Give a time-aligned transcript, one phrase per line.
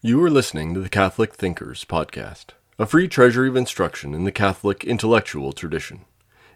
[0.00, 4.30] You are listening to the Catholic Thinkers Podcast, a free treasury of instruction in the
[4.30, 6.04] Catholic intellectual tradition.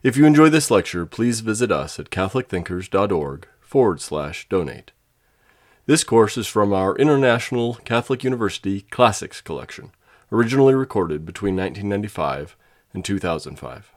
[0.05, 4.93] If you enjoy this lecture, please visit us at catholicthinkers.org forward slash donate.
[5.87, 9.91] This course is from our International Catholic University Classics Collection,
[10.31, 12.57] originally recorded between 1995
[12.95, 13.93] and 2005.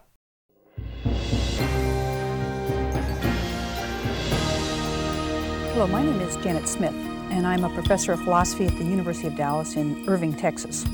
[5.71, 9.28] Hello, my name is Janet Smith and I'm a professor of philosophy at the University
[9.28, 10.88] of Dallas in Irving, Texas.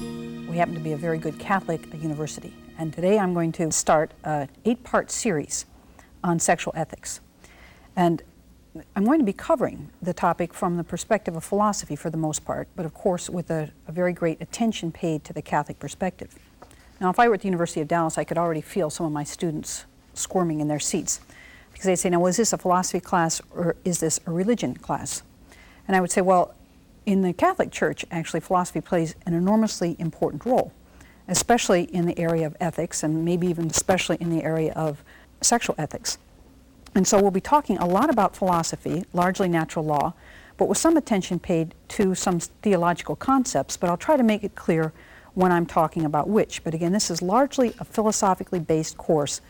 [0.49, 2.51] We happen to be a very good Catholic university.
[2.79, 5.67] And today I'm going to start an eight part series
[6.23, 7.21] on sexual ethics.
[7.95, 8.23] And
[8.95, 12.43] I'm going to be covering the topic from the perspective of philosophy for the most
[12.43, 16.33] part, but of course with a, a very great attention paid to the Catholic perspective.
[16.99, 19.11] Now, if I were at the University of Dallas, I could already feel some of
[19.11, 19.85] my students
[20.15, 21.19] squirming in their seats
[21.71, 25.21] because they'd say, Now, is this a philosophy class or is this a religion class?
[25.87, 26.53] And I would say, well,
[27.05, 30.71] in the Catholic Church, actually, philosophy plays an enormously important role,
[31.27, 35.03] especially in the area of ethics and maybe even especially in the area of
[35.41, 36.17] sexual ethics.
[36.93, 40.13] And so we'll be talking a lot about philosophy, largely natural law,
[40.57, 44.55] but with some attention paid to some theological concepts, but I'll try to make it
[44.55, 44.93] clear
[45.33, 46.63] when I'm talking about which.
[46.63, 49.41] But again, this is largely a philosophically based course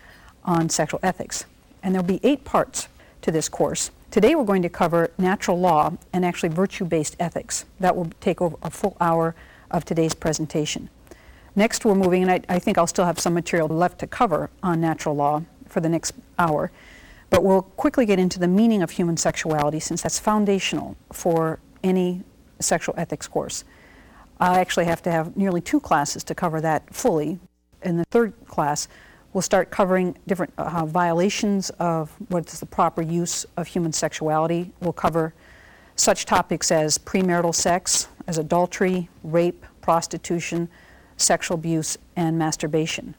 [0.45, 1.45] on sexual ethics.
[1.83, 2.87] And there'll be eight parts
[3.23, 3.91] to this course.
[4.11, 7.63] Today we're going to cover natural law and actually virtue-based ethics.
[7.79, 9.35] That will take over a full hour
[9.71, 10.89] of today's presentation.
[11.55, 14.49] Next we're moving, and I, I, think I'll still have some material left to cover
[14.61, 16.71] on natural law for the next hour,
[17.29, 22.21] but we'll quickly get into the meaning of human sexuality since that's foundational for any
[22.59, 23.63] sexual ethics course.
[24.41, 27.39] I actually have to have nearly two classes to cover that fully.
[27.81, 28.89] In the third class,
[29.33, 34.73] We'll start covering different uh, violations of what's the proper use of human sexuality.
[34.81, 35.33] We'll cover
[35.95, 40.67] such topics as premarital sex, as adultery, rape, prostitution,
[41.15, 43.15] sexual abuse, and masturbation.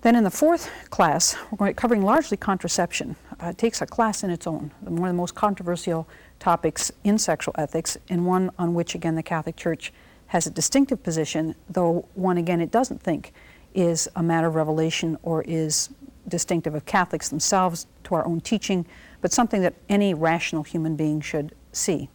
[0.00, 3.14] Then in the fourth class, we're covering largely contraception.
[3.40, 6.08] Uh, it takes a class in its own, one of the most controversial
[6.40, 9.92] topics in sexual ethics, and one on which, again, the Catholic Church
[10.26, 13.32] has a distinctive position, though one, again, it doesn't think
[13.74, 15.90] is a matter of revelation or is
[16.28, 18.86] distinctive of Catholics themselves to our own teaching,
[19.20, 22.08] but something that any rational human being should see.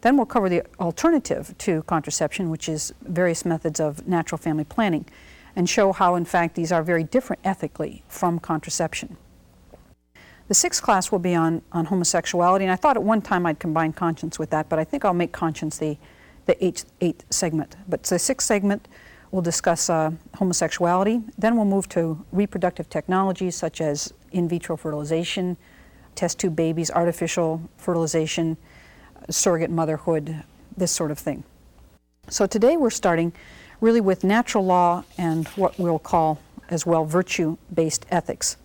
[0.00, 5.06] Then we'll cover the alternative to contraception, which is various methods of natural family planning,
[5.56, 9.16] and show how, in fact, these are very different ethically from contraception.
[10.46, 13.58] The sixth class will be on, on homosexuality, and I thought at one time I'd
[13.58, 15.98] combine conscience with that, but I think I'll make conscience the,
[16.46, 17.76] the eighth, eighth segment.
[17.88, 18.88] But the sixth segment
[19.30, 21.22] We'll discuss uh, homosexuality.
[21.36, 25.56] Then we'll move to reproductive technologies such as in vitro fertilization,
[26.14, 28.56] test tube babies, artificial fertilization,
[29.28, 30.42] surrogate motherhood,
[30.76, 31.44] this sort of thing.
[32.28, 33.32] So today we're starting
[33.80, 36.40] really with natural law and what we'll call
[36.70, 38.56] as well virtue based ethics.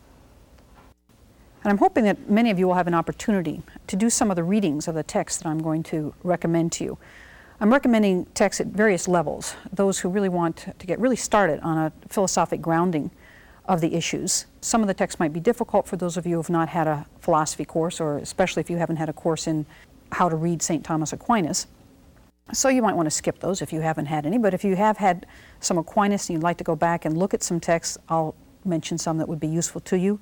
[1.63, 4.35] And I'm hoping that many of you will have an opportunity to do some of
[4.35, 6.97] the readings of the text that I'm going to recommend to you.
[7.63, 11.77] I'm recommending texts at various levels, those who really want to get really started on
[11.77, 13.09] a philosophic grounding
[13.69, 14.47] of the issues.
[14.59, 16.87] Some of the texts might be difficult for those of you who have not had
[16.87, 19.65] a philosophy course, or especially if you haven't had a course in
[20.11, 20.83] how to read St.
[20.83, 21.67] Thomas Aquinas.
[22.51, 24.75] So you might want to skip those if you haven't had any, but if you
[24.75, 25.25] have had
[25.61, 28.35] some Aquinas and you'd like to go back and look at some texts, I'll
[28.65, 30.19] mention some that would be useful to you.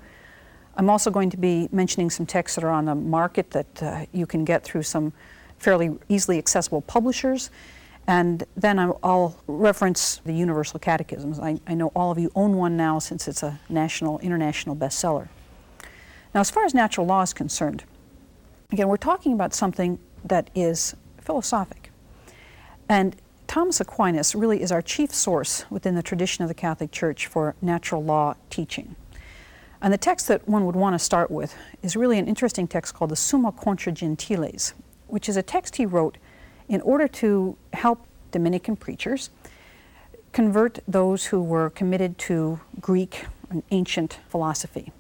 [0.76, 4.06] I'm also going to be mentioning some texts that are on the market that uh,
[4.12, 5.12] you can get through some
[5.62, 7.52] fairly easily accessible publishers.
[8.08, 11.40] And then I'll reference the Universal Catechisms.
[11.40, 15.30] I, I, know all of you own one now since it's a national, international bestseller.
[16.34, 17.84] Now, as far as natural law is concerned,
[18.72, 21.92] again, we're talking about something that is philosophic.
[22.90, 27.28] And Thomas Aquinas really is our chief source within the tradition of the Catholic Church
[27.28, 28.96] for natural law teaching.
[29.80, 32.96] And the text that one would want to start with is really an interesting text
[32.96, 34.74] called the Summa Contra Gentiles
[35.12, 36.18] which is a text he wrote
[36.68, 39.30] in order to help Dominican preachers
[40.32, 44.92] convert those who were committed to Greek and ancient philosophy.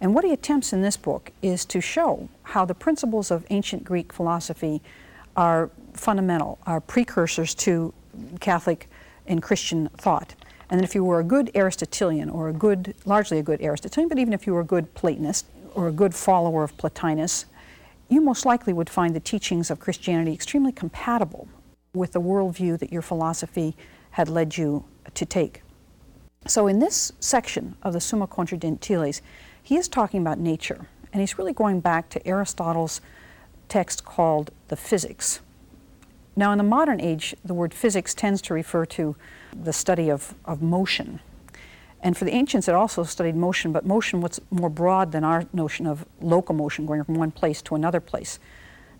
[0.00, 3.84] And what he attempts in this book is to show how the principles of ancient
[3.84, 4.82] Greek philosophy
[5.34, 7.94] are fundamental, are precursors to
[8.40, 8.90] Catholic
[9.26, 10.34] and Christian thought.
[10.68, 14.18] And if you were a good Aristotelian or a good, largely a good Aristotelian, but
[14.18, 17.46] even if you were a good Platonist or a good follower of Plotinus,
[18.08, 21.48] you most likely would find the teachings of Christianity extremely compatible
[21.92, 23.74] with the worldview that your philosophy
[24.12, 25.62] had led you to take.
[26.46, 29.20] So, in this section of the Summa Contra Gentiles,
[29.62, 33.00] he is talking about nature, and he's really going back to Aristotle's
[33.68, 35.40] text called the Physics.
[36.36, 39.16] Now, in the modern age, the word physics tends to refer to
[39.52, 41.20] the study of, of motion.
[42.02, 45.46] And for the ancients, it also studied motion, but motion was more broad than our
[45.52, 48.38] notion of locomotion, going from one place to another place.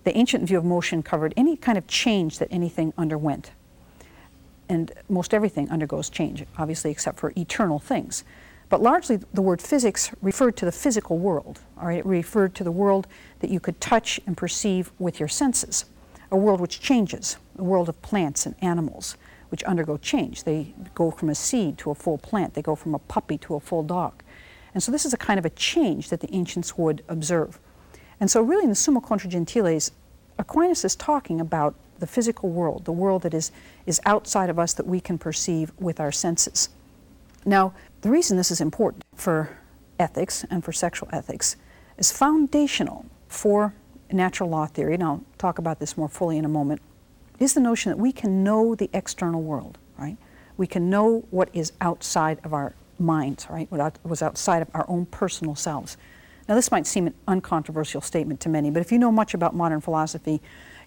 [0.04, 3.50] The ancient view of motion covered any kind of change that anything underwent.
[4.68, 8.24] And most everything undergoes change, obviously, except for eternal things.
[8.68, 11.60] But largely, the word physics referred to the physical world.
[11.78, 11.98] All right?
[11.98, 13.06] It referred to the world
[13.40, 15.84] that you could touch and perceive with your senses,
[16.32, 19.16] a world which changes, a world of plants and animals
[19.48, 20.44] which undergo change.
[20.44, 23.54] They go from a seed to a full plant, they go from a puppy to
[23.54, 24.22] a full dog.
[24.74, 27.58] And so, this is a kind of a change that the ancients would observe.
[28.20, 29.90] And so, really, in the Summa Contra Gentiles,
[30.38, 33.50] Aquinas is talking about the physical world, the world that is,
[33.86, 36.68] is outside of us that we can perceive with our senses.
[37.44, 37.72] Now,
[38.02, 39.56] the reason this is important for
[39.98, 41.56] ethics and for sexual ethics
[41.96, 43.74] is foundational for
[44.12, 46.80] natural law theory, and I'll talk about this more fully in a moment,
[47.38, 50.16] is the notion that we can know the external world, right?
[50.56, 53.70] We can know what is outside of our minds, right?
[53.70, 55.96] What was outside of our own personal selves.
[56.48, 59.54] Now, this might seem an uncontroversial statement to many, but if you know much about
[59.54, 60.40] modern philosophy,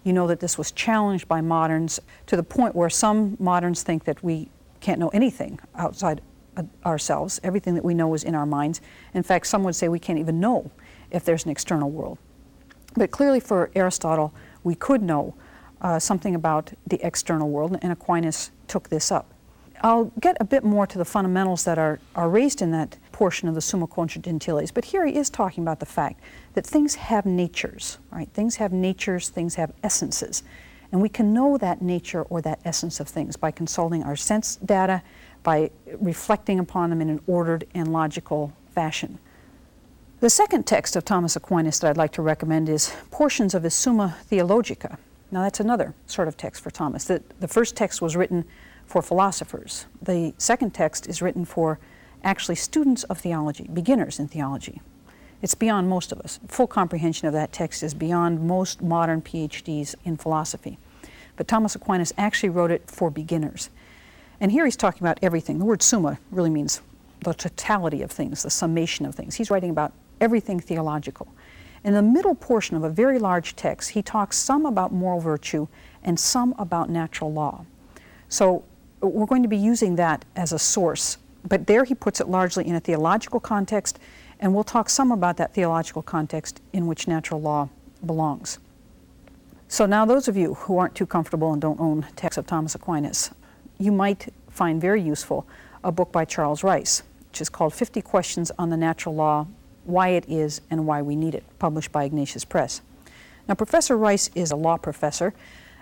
[0.04, 4.06] you know that this was challenged by moderns to the point where some moderns think
[4.06, 4.50] that we
[4.80, 6.22] can't know anything outside
[6.86, 7.40] ourselves.
[7.44, 8.82] Everything that we know is in our minds.
[9.14, 10.72] In fact, some would say we can't even know
[11.12, 12.18] if there's an external world.
[12.96, 15.36] But clearly, for Aristotle, we could know
[15.82, 19.34] uh, something about the external world, and Aquinas took this up.
[19.82, 23.48] I'll get a bit more to the fundamentals that are, are raised in that portion
[23.48, 26.20] of the Summa Contra Gentiles, but here he is talking about the fact
[26.54, 28.30] that things have natures, right?
[28.34, 30.44] Things have natures, things have essences.
[30.92, 34.58] And we can know that nature or that essence of things by consulting our sense
[34.58, 35.02] data
[35.44, 39.20] by reflecting upon them in an ordered and logical fashion.
[40.20, 43.74] The second text of Thomas Aquinas that I'd like to recommend is portions of his
[43.74, 44.98] Summa Theologica.
[45.32, 47.06] Now, that's another sort of text for Thomas.
[47.06, 48.46] The, the first text was written
[48.86, 51.78] for philosophers, the second text is written for
[52.24, 54.82] actually students of theology, beginners in theology.
[55.44, 56.40] It's beyond most of us.
[56.48, 60.80] Full comprehension of that text is beyond most modern PhDs in philosophy.
[61.38, 63.70] But Thomas Aquinas actually wrote it for beginners.
[64.42, 65.60] And here he's talking about everything.
[65.60, 66.82] The word summa really means
[67.22, 69.36] the totality of things, the summation of things.
[69.36, 71.28] He's writing about everything theological.
[71.84, 75.68] In the middle portion of a very large text, he talks some about moral virtue
[76.04, 77.66] and some about natural law.
[78.28, 78.64] So
[79.02, 81.18] we're going to be using that as a source,
[81.48, 83.98] but there he puts it largely in a theological context,
[84.40, 87.70] and we'll talk some about that theological context in which natural law
[88.06, 88.60] belongs.
[89.68, 92.76] So now those of you who aren't too comfortable and don't own texts of Thomas
[92.76, 93.32] Aquinas,
[93.78, 95.48] you might find very useful
[95.84, 99.48] a book by Charles Rice, which is called 50 Questions on the Natural Law
[99.90, 102.82] Why It Is and Why We Need It, published by Ignatius Press.
[103.48, 105.34] Now, Professor Rice is a law professor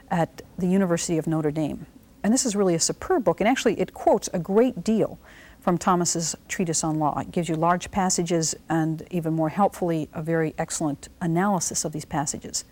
[0.10, 1.86] at the University of Notre Dame.
[2.24, 5.20] And this is really a superb book, and actually, it quotes a great deal
[5.60, 7.20] from Thomas's treatise on law.
[7.20, 12.06] It gives you large passages and, even more helpfully, a very excellent analysis of these
[12.06, 12.64] passages.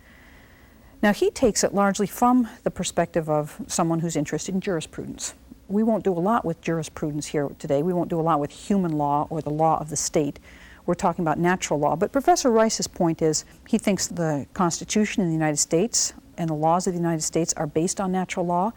[1.04, 5.34] Now, he takes it largely from the perspective of someone who's interested in jurisprudence.
[5.68, 7.84] We won't do a lot with jurisprudence here today.
[7.84, 10.40] We won't do a lot with human law or the law of the state.
[10.86, 11.96] We're talking about natural law.
[11.96, 16.54] But Professor Rice's point is he thinks the Constitution in the United States and the
[16.54, 18.74] laws of the United States are based on natural law,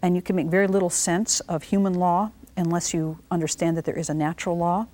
[0.00, 3.98] and you can make very little sense of human law unless you understand that there
[3.98, 4.86] is a natural law.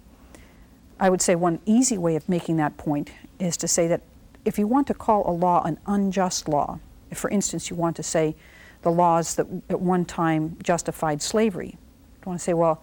[0.98, 4.02] I would say one easy way of making that point is to say that
[4.44, 6.78] if you want to call a law an unjust law,
[7.10, 8.34] if, for instance, you want to say
[8.82, 12.82] the laws that at one time justified slavery, you want to say, well,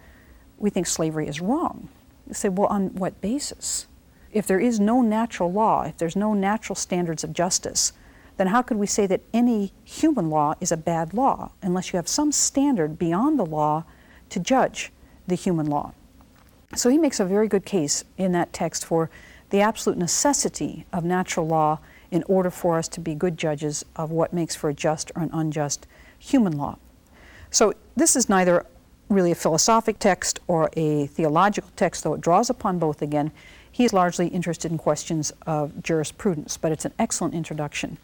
[0.58, 1.90] we think slavery is wrong.
[2.32, 3.88] Say, well, on what basis?
[4.32, 7.94] If there is no natural law, if there's no natural standards of justice,
[8.38, 11.98] then how could we say that any human law is a bad law unless you
[11.98, 13.84] have some standard beyond the law
[14.30, 14.92] to judge
[15.28, 15.94] the human law?
[16.76, 19.10] So he makes a very good case in that text for
[19.50, 21.80] the absolute necessity of natural law
[22.12, 25.24] in order for us to be good judges of what makes for a just or
[25.24, 25.88] an unjust
[26.20, 26.78] human law.
[27.50, 28.66] So, this is neither
[29.10, 33.32] really a philosophic text or a theological text, though it draws upon both again.
[33.72, 37.98] He is largely interested in questions of jurisprudence, but it's an excellent introduction.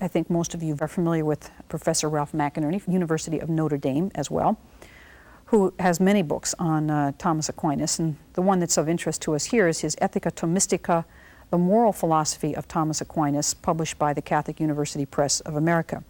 [0.00, 4.10] I think most of you are familiar with Professor Ralph McInerny, University of Notre Dame
[4.14, 4.58] as well
[5.52, 7.98] who has many books on uh, Thomas Aquinas.
[7.98, 11.04] And the one that's of interest to us here is his Ethica Thomistica,
[11.50, 16.04] The Moral Philosophy of Thomas Aquinas, published by the Catholic University Press of America.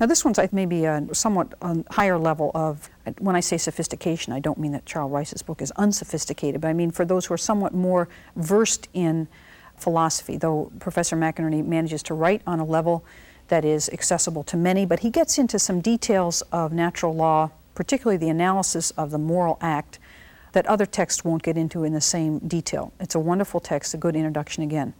[0.00, 1.54] Now, this one's maybe a somewhat
[1.90, 5.70] higher level of, when I say sophistication, I don't mean that Charles Rice's book is
[5.72, 9.28] unsophisticated, but I mean for those who are somewhat more versed in
[9.76, 13.04] philosophy, though Professor McInerny manages to write on a level
[13.48, 18.16] that is accessible to many, but he gets into some details of natural law, particularly
[18.16, 19.98] the analysis of the moral act,
[20.52, 22.92] that other texts won't get into in the same detail.
[22.98, 24.94] It's a wonderful text, a good introduction again.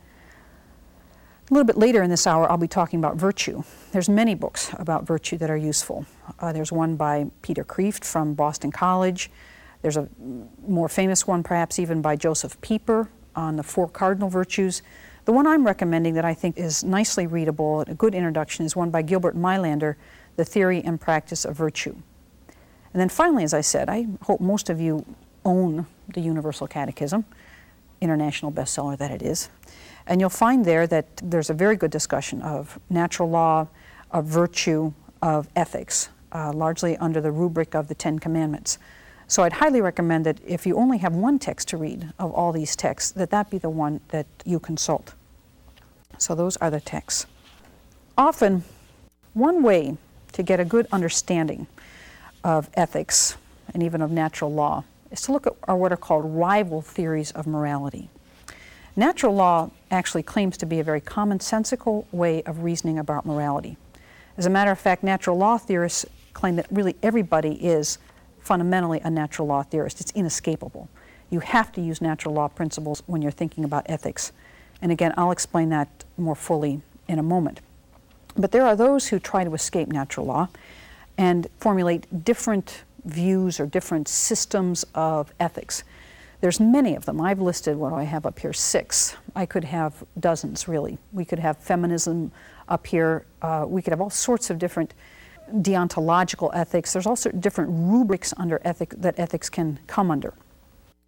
[1.50, 3.64] A little bit later in this hour, I'll be talking about virtue.
[3.92, 6.06] There's many books about virtue that are useful.
[6.38, 9.30] Uh, there's one by Peter Kreeft from Boston College.
[9.82, 10.08] There's a
[10.66, 14.80] more famous one, perhaps even by Josef Pieper on the four cardinal virtues.
[15.26, 18.88] The one I'm recommending that I think is nicely readable, a good introduction, is one
[18.88, 19.96] by Gilbert Meilaender,
[20.36, 21.94] The Theory and Practice of Virtue.
[22.94, 25.04] And then finally, as I said, I hope most of you
[25.44, 27.26] own the Universal Catechism,
[28.00, 29.50] international bestseller that it is.
[30.06, 33.68] And you'll find there that there's a very good discussion of natural law,
[34.10, 34.92] of virtue,
[35.22, 38.78] of ethics, uh, largely under the rubric of the Ten Commandments.
[39.26, 42.52] So I'd highly recommend that if you only have one text to read of all
[42.52, 45.14] these texts, that that be the one that you consult.
[46.18, 47.26] So those are the texts.
[48.18, 48.64] Often,
[49.32, 49.96] one way
[50.32, 51.66] to get a good understanding
[52.44, 53.36] of ethics
[53.72, 57.46] and even of natural law is to look at what are called rival theories of
[57.46, 58.10] morality.
[58.96, 63.78] Natural law actually claims to be a very commonsensical way of reasoning about morality.
[64.36, 67.98] As a matter of fact, natural law theorists claim that really everybody is
[68.40, 70.00] fundamentally a natural law theorist.
[70.00, 70.88] It's inescapable.
[71.30, 74.32] You have to use natural law principles when you're thinking about ethics.
[74.82, 77.60] And again, I'll explain that more fully in a moment.
[78.36, 80.48] But there are those who try to escape natural law
[81.16, 85.84] and formulate different views or different systems of ethics.
[86.44, 87.22] There's many of them.
[87.22, 88.52] I've listed what do I have up here?
[88.52, 89.16] Six.
[89.34, 90.98] I could have dozens, really.
[91.10, 92.32] We could have feminism
[92.68, 93.24] up here.
[93.40, 94.92] Uh, we could have all sorts of different
[95.50, 96.92] deontological ethics.
[96.92, 100.34] There's also different rubrics under ethic that ethics can come under.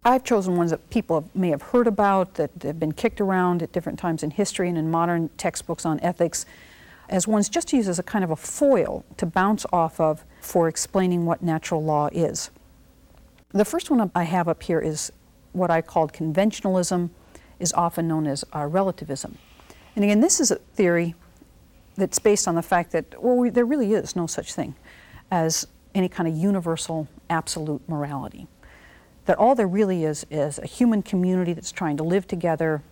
[0.03, 3.71] I've chosen ones that people may have heard about, that have been kicked around at
[3.71, 6.47] different times in history and in modern textbooks on ethics,
[7.09, 10.23] as ones just to use as a kind of a foil to bounce off of
[10.41, 12.49] for explaining what natural law is.
[13.49, 15.11] The first one I have up here is
[15.57, 17.09] what I called conventionalism,
[17.59, 19.37] is often known as uh, relativism.
[19.95, 21.15] And again, this is a theory
[21.97, 24.75] that's based on the fact that, well, we, there really is no such thing
[25.31, 28.47] as any kind of universal absolute morality.
[29.25, 32.83] That all there really is is a human community that's trying to live together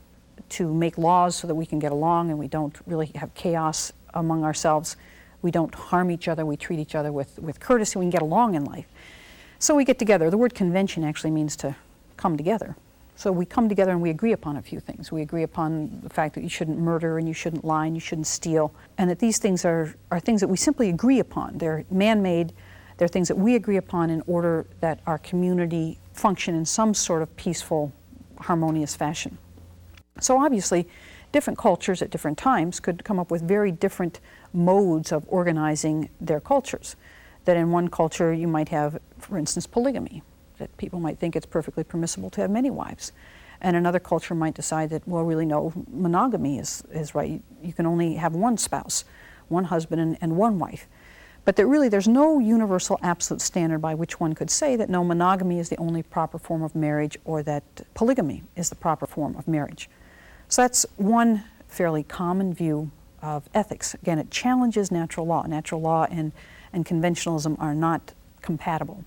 [0.49, 3.93] to make laws so that we can get along and we don't really have chaos
[4.13, 4.97] among ourselves.
[5.41, 8.23] We don't harm each other, we treat each other with, with courtesy, we can get
[8.23, 8.87] along in life.
[9.59, 10.29] So we get together.
[10.29, 11.75] The word convention actually means to
[12.17, 12.75] come together.
[13.17, 15.11] So we come together and we agree upon a few things.
[15.11, 18.01] We agree upon the fact that you shouldn't murder and you shouldn't lie and you
[18.01, 21.57] shouldn't steal, and that these things are, are things that we simply agree upon.
[21.57, 22.51] They're man made,
[22.97, 27.21] they're things that we agree upon in order that our community function in some sort
[27.21, 27.93] of peaceful,
[28.39, 29.37] harmonious fashion.
[30.19, 30.87] So obviously,
[31.31, 34.19] different cultures at different times could come up with very different
[34.53, 36.95] modes of organizing their cultures.
[37.45, 40.23] That in one culture you might have, for instance, polygamy,
[40.57, 43.11] that people might think it's perfectly permissible to have many wives.
[43.61, 47.41] And another culture might decide that, well, really, no, monogamy is, is right.
[47.63, 49.05] You can only have one spouse,
[49.47, 50.87] one husband, and, and one wife.
[51.45, 55.03] But that really there's no universal absolute standard by which one could say that no,
[55.03, 59.35] monogamy is the only proper form of marriage or that polygamy is the proper form
[59.35, 59.89] of marriage.
[60.47, 63.93] So that's one fairly common view of ethics.
[63.93, 65.45] Again, it challenges natural law.
[65.45, 66.31] Natural law and,
[66.73, 69.03] and conventionalism are not compatible.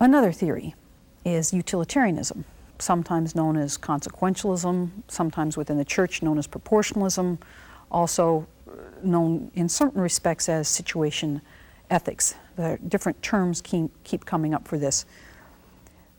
[0.00, 0.76] Another theory
[1.24, 2.44] is utilitarianism,
[2.78, 7.38] sometimes known as consequentialism, sometimes within the church known as proportionalism,
[7.90, 11.42] also uh, known in certain respects as situation
[11.90, 12.36] ethics.
[12.54, 15.04] The different terms keep, keep coming up for this.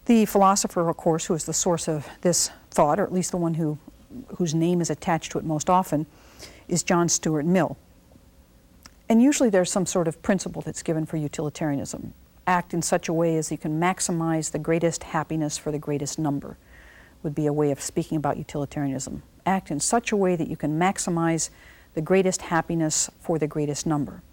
[0.05, 3.37] The philosopher, of course, who is the source of this thought, or at least the
[3.37, 3.77] one who,
[4.37, 6.05] whose name is attached to it most often,
[6.67, 7.77] is John Stuart Mill.
[9.07, 12.13] And usually there's some sort of principle that's given for utilitarianism
[12.49, 16.17] act in such a way as you can maximize the greatest happiness for the greatest
[16.17, 16.57] number,
[17.21, 19.21] would be a way of speaking about utilitarianism.
[19.45, 21.51] Act in such a way that you can maximize
[21.93, 24.23] the greatest happiness for the greatest number.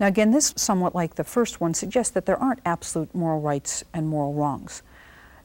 [0.00, 3.84] Now, again, this, somewhat like the first one, suggests that there aren't absolute moral rights
[3.94, 4.82] and moral wrongs.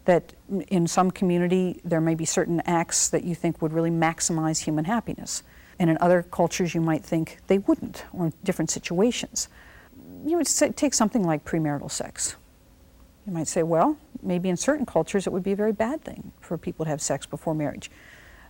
[0.05, 0.33] That
[0.69, 4.85] in some community, there may be certain acts that you think would really maximize human
[4.85, 5.43] happiness.
[5.77, 9.49] And in other cultures, you might think they wouldn't, or in different situations
[10.25, 12.35] you would say, take something like premarital sex.
[13.27, 16.31] You might say, well, maybe in certain cultures it would be a very bad thing
[16.41, 17.91] for people to have sex before marriage.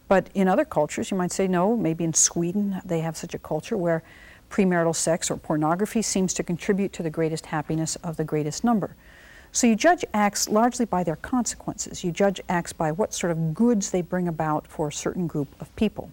[0.08, 3.40] But in other cultures, you might say, no, maybe in Sweden they have such a
[3.40, 4.04] culture where
[4.50, 8.96] premarital sex or pornography seems to contribute to the greatest happiness of the greatest number.
[9.52, 12.04] So you judge acts largely by their consequences.
[12.04, 15.48] You judge acts by what sort of goods they bring about for a certain group
[15.60, 16.12] of people.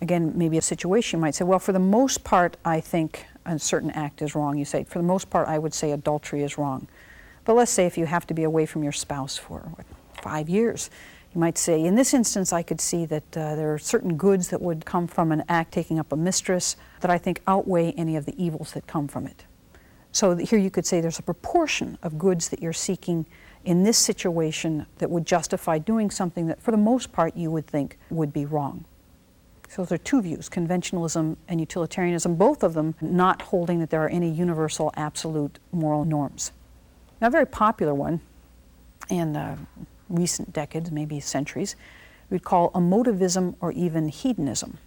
[0.00, 3.58] again, maybe a situation you might say, well, for the most part, I think a
[3.58, 4.58] certain act is wrong.
[4.58, 6.88] You say, for the most part, I would say adultery is wrong.
[7.44, 9.72] But let's say if you have to be away from your spouse for
[10.22, 10.90] five years,
[11.34, 14.48] you might say, in this instance, I could see that uh, there are certain goods
[14.48, 18.16] that would come from an act taking up a mistress that I think outweigh any
[18.16, 19.44] of the evils that come from it.
[20.12, 23.26] So here you could say there's a proportion of goods that you're seeking
[23.64, 27.66] in this situation that would justify doing something that, for the most part, you would
[27.66, 28.84] think would be wrong.
[29.70, 34.02] So those are two views conventionalism and utilitarianism, both of them not holding that there
[34.02, 36.50] are any universal, absolute moral norms.
[37.20, 38.20] Now, a very popular one
[39.08, 39.56] in uh,
[40.08, 41.76] recent decades, maybe centuries,
[42.30, 44.78] we'd call emotivism or even hedonism.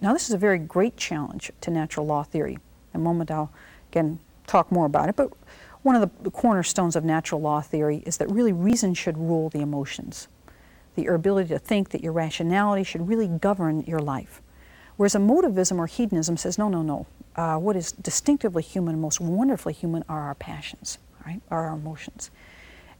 [0.00, 2.54] Now, this is a very great challenge to natural law theory.
[2.94, 3.52] In a moment, I'll
[3.92, 5.34] again talk more about it, but
[5.82, 9.60] one of the cornerstones of natural law theory is that really reason should rule the
[9.60, 10.28] emotions.
[10.96, 14.42] The, your ability to think that your rationality should really govern your life.
[14.96, 17.06] Whereas emotivism or hedonism says, no, no, no.
[17.36, 21.40] Uh, what is distinctively human, most wonderfully human, are our passions, right?
[21.50, 22.30] Are our emotions.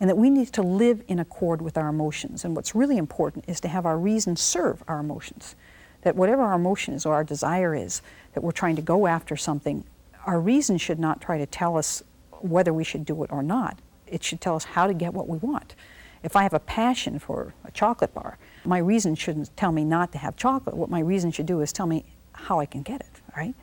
[0.01, 2.45] And that we need to live in accord with our emotions.
[2.45, 5.57] And what's really important is to have our reason serve our emotions.
[6.03, 8.01] That whatever our emotion is or our desire is,
[8.33, 9.85] that we're trying to go after something,
[10.25, 12.03] our reason should not try to tell us
[12.41, 13.79] whether we should do it or not.
[14.07, 15.75] It should tell us how to get what we want.
[16.23, 20.13] If I have a passion for a chocolate bar, my reason shouldn't tell me not
[20.13, 20.77] to have chocolate.
[20.77, 23.55] What my reason should do is tell me how I can get it, right?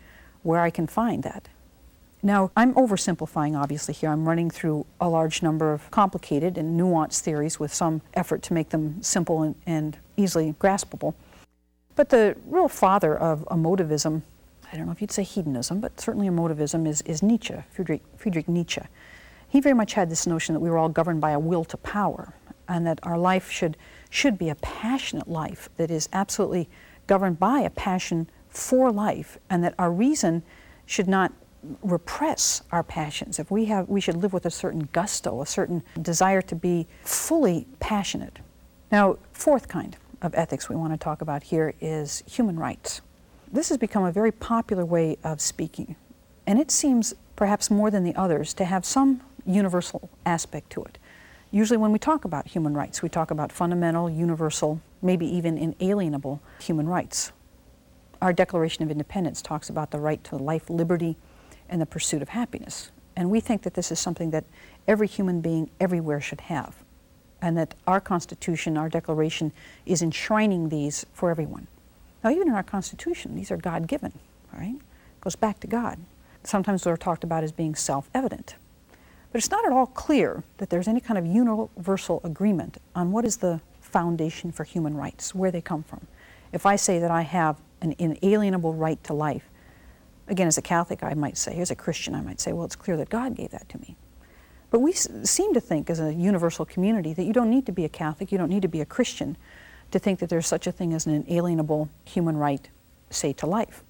[0.44, 1.48] Where I can find that.
[2.24, 4.10] Now, I'm oversimplifying obviously here.
[4.10, 8.54] I'm running through a large number of complicated and nuanced theories with some effort to
[8.54, 11.14] make them simple and, and easily graspable.
[11.96, 14.24] But the real father of emotivism
[14.72, 18.50] I don't know if you'd say hedonism, but certainly emotivism is, is Nietzsche, Friedrich, Friedrich
[18.50, 18.82] Nietzsche.
[19.48, 21.78] He very much had this notion that we were all governed by a will to
[21.78, 22.34] power
[22.68, 23.78] and that our life should,
[24.10, 26.70] should be a passionate life that is absolutely
[27.08, 30.44] governed by a passion for life and that our reason
[30.86, 31.34] should not
[31.82, 33.40] repress our passions.
[33.40, 36.88] If we have, we should live with a certain gusto, a certain desire to be
[37.04, 38.40] fully passionate.
[38.92, 43.02] Now, fourth kind of ethics we want to talk about here is human rights.
[43.52, 45.96] This has become a very popular way of speaking,
[46.46, 50.98] and it seems, perhaps more than the others, to have some universal aspect to it.
[51.52, 56.42] Usually, when we talk about human rights, we talk about fundamental, universal, maybe even inalienable
[56.60, 57.32] human rights.
[58.22, 61.16] Our Declaration of Independence talks about the right to life, liberty,
[61.70, 62.92] and the pursuit of happiness.
[63.16, 64.44] And we think that this is something that
[64.88, 66.76] every human being everywhere should have,
[67.42, 69.54] and that our Constitution, our Declaration,
[69.86, 71.68] is enshrining these for everyone.
[72.24, 74.12] Now, even in our Constitution, these are God given,
[74.54, 74.76] right?
[74.76, 76.00] It goes back to God.
[76.44, 78.56] Sometimes they're talked about as being self evident.
[79.32, 83.26] But it's not at all clear that there's any kind of universal agreement on what
[83.26, 86.08] is the foundation for human rights, where they come from.
[86.52, 89.50] If I say that I have an inalienable right to life,
[90.28, 92.76] again, as a Catholic, I might say, as a Christian, I might say, well, it's
[92.76, 93.96] clear that God gave that to me.
[94.70, 97.86] But we seem to think, as a universal community, that you don't need to be
[97.86, 99.38] a Catholic, you don't need to be a Christian
[99.92, 102.70] to think that there's such a thing as an inalienable human right,
[103.10, 103.84] say, to life.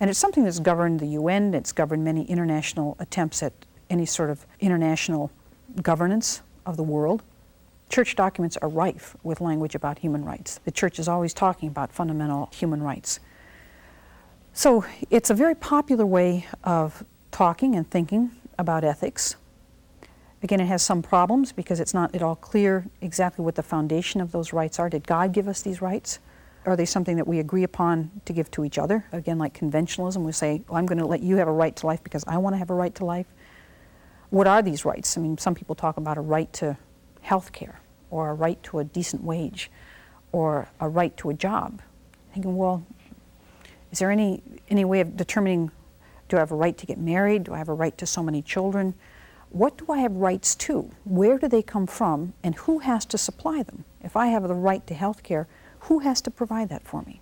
[0.00, 3.52] And it's something that's governed the UN, it's governed many international attempts at
[3.90, 5.30] any sort of international
[5.82, 7.22] governance of the world.
[7.88, 10.60] Church documents are rife with language about human rights.
[10.64, 13.20] The church is always talking about fundamental human rights.
[14.52, 19.36] So it's a very popular way of talking and thinking about ethics.
[20.42, 24.20] Again, it has some problems because it's not at all clear exactly what the foundation
[24.20, 24.88] of those rights are.
[24.88, 26.18] Did God give us these rights?
[26.66, 29.04] Are they something that we agree upon to give to each other?
[29.12, 31.86] Again, like conventionalism, we say, well, I'm going to let you have a right to
[31.86, 33.26] life because I want to have a right to life.
[34.34, 35.16] What are these rights?
[35.16, 36.76] I mean, some people talk about a right to
[37.20, 39.70] health care or a right to a decent wage
[40.32, 41.80] or a right to a job.
[42.32, 42.84] Thinking, well,
[43.92, 45.70] is there any, any way of determining
[46.28, 47.44] do I have a right to get married?
[47.44, 48.94] Do I have a right to so many children?
[49.50, 50.90] what do I have rights to?
[51.04, 52.32] Where do they come from?
[52.42, 53.84] And who has to supply them?
[54.00, 55.46] If I have the right to health care,
[55.86, 57.20] who has to provide that for me?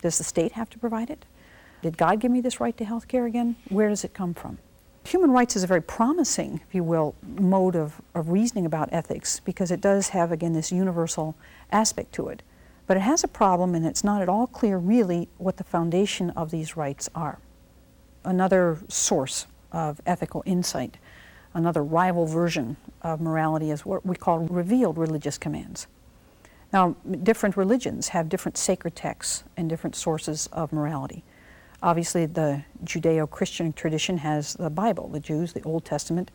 [0.00, 1.24] Does the state have to provide it?
[1.82, 3.56] Did God give me this right to health care again?
[3.68, 4.58] Where does it come from?
[5.04, 9.40] Human rights is a very promising, if you will, mode of, of reasoning about ethics
[9.40, 11.34] because it does have, again, this universal
[11.70, 12.42] aspect to it.
[12.86, 16.30] But it has a problem, and it's not at all clear, really, what the foundation
[16.30, 17.38] of these rights are.
[18.24, 20.98] Another source of ethical insight
[21.54, 25.86] Another rival version of morality is what we call revealed religious commands.
[26.72, 31.22] Now, different religions have different sacred texts and different sources of morality.
[31.82, 36.30] Obviously, the Judeo Christian tradition has the Bible, the Jews, the Old Testament,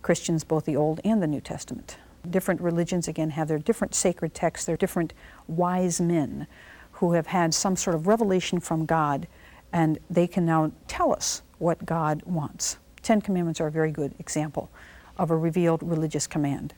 [0.00, 1.98] Christians, both the Old and the New Testament.
[2.30, 5.12] Different religions, again, have their different sacred texts, their different
[5.48, 6.46] wise men
[6.92, 9.28] who have had some sort of revelation from God,
[9.70, 12.78] and they can now tell us what God wants.
[13.02, 14.70] Ten Commandments are a very good example
[15.18, 16.72] of a revealed religious command.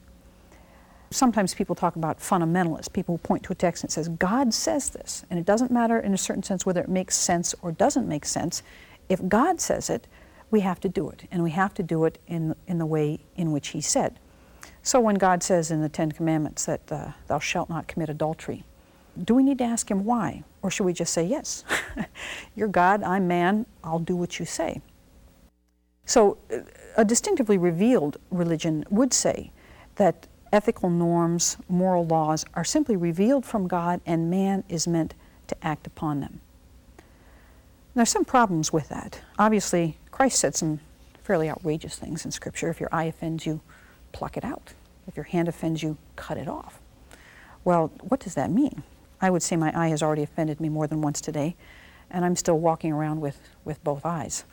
[1.11, 5.25] Sometimes people talk about fundamentalists, people point to a text and says, God says this.
[5.31, 8.27] And it doesn't matter in a certain sense whether it makes sense or doesn't make
[8.27, 8.63] sense.
[9.09, 10.07] If God says it,
[10.51, 11.27] we have to do it.
[11.31, 14.19] And we have to do it in, in the way in which He said.
[14.83, 18.65] So when God says in the Ten Commandments that uh, thou shalt not commit adultery,
[19.23, 20.45] do we need to ask Him why?
[20.63, 21.65] Or should we just say, yes,
[22.55, 24.81] you're God, I'm man, I'll do what you say?
[26.05, 26.39] So
[26.97, 29.53] a distinctively revealed religion would say
[29.97, 35.15] that ethical norms, moral laws are simply revealed from God and man is meant
[35.49, 36.41] to act upon them.
[37.95, 39.21] There's some problems with that.
[39.39, 40.81] Obviously, Christ said some
[41.23, 42.71] fairly outrageous things in Scripture.
[42.71, 43.61] If your eye offends you,
[44.13, 44.73] pluck it out.
[45.07, 46.81] If your hand offends you, cut it off.
[47.65, 48.83] Well, what does that mean?
[49.21, 51.57] I would say my eye has already offended me more than once today,
[52.11, 54.45] and I'm still walking around with, with both eyes.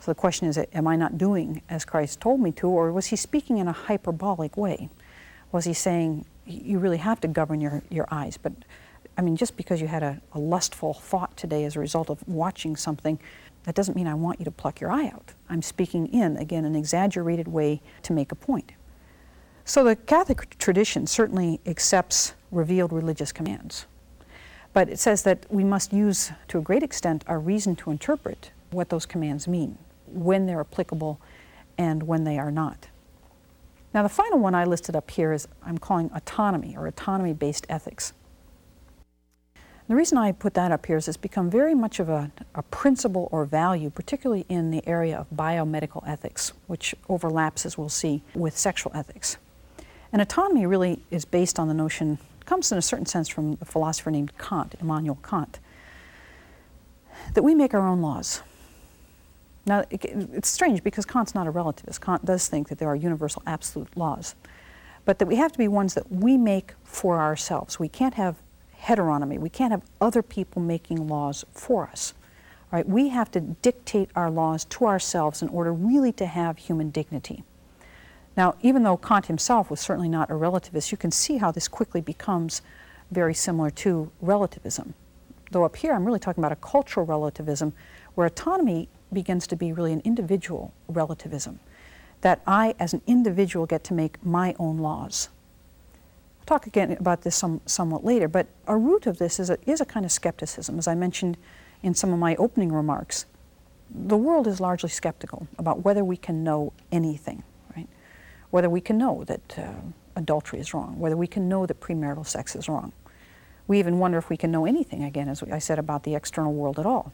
[0.00, 3.06] So the question is, am I not doing as Christ told me to, or was
[3.06, 4.88] he speaking in a hyperbolic way?
[5.54, 8.36] Was he saying, you really have to govern your, your eyes?
[8.36, 8.52] But
[9.16, 12.26] I mean, just because you had a, a lustful thought today as a result of
[12.26, 13.20] watching something,
[13.62, 15.32] that doesn't mean I want you to pluck your eye out.
[15.48, 18.72] I'm speaking in, again, an exaggerated way to make a point.
[19.64, 23.86] So the Catholic tradition certainly accepts revealed religious commands.
[24.72, 28.50] But it says that we must use, to a great extent, our reason to interpret
[28.72, 31.20] what those commands mean, when they're applicable
[31.78, 32.88] and when they are not.
[33.94, 37.64] Now, the final one I listed up here is I'm calling autonomy or autonomy based
[37.68, 38.12] ethics.
[39.86, 42.62] The reason I put that up here is it's become very much of a, a,
[42.62, 48.22] principle or value, particularly in the area of biomedical ethics, which overlaps, as we'll see,
[48.34, 49.36] with sexual ethics.
[50.10, 53.66] And autonomy really is based on the notion, comes in a certain sense from a
[53.66, 55.60] philosopher named Kant, Immanuel Kant,
[57.34, 58.42] that we make our own laws.
[59.66, 62.00] Now, it's strange because Kant's not a relativist.
[62.00, 64.34] Kant does think that there are universal absolute laws,
[65.04, 67.78] but that we have to be ones that we make for ourselves.
[67.78, 68.36] We can't have
[68.82, 69.38] heteronomy.
[69.38, 72.12] We can't have other people making laws for us.
[72.70, 72.86] Right?
[72.86, 77.44] We have to dictate our laws to ourselves in order really to have human dignity.
[78.36, 81.68] Now, even though Kant himself was certainly not a relativist, you can see how this
[81.68, 82.62] quickly becomes
[83.12, 84.94] very similar to relativism.
[85.52, 87.74] Though up here I'm really talking about a cultural relativism
[88.16, 91.60] where autonomy begins to be really an individual relativism,
[92.20, 95.28] that I, as an individual, get to make my own laws.
[96.40, 99.58] I'll talk again about this some, somewhat later, but a root of this is a,
[99.66, 101.38] is a kind of skepticism, as I mentioned
[101.82, 103.26] in some of my opening remarks.
[103.90, 107.42] The world is largely skeptical about whether we can know anything,
[107.76, 107.88] right?
[108.50, 109.72] Whether we can know that uh,
[110.16, 112.92] adultery is wrong, whether we can know that premarital sex is wrong.
[113.66, 116.52] We even wonder if we can know anything, again, as I said, about the external
[116.52, 117.12] world at all.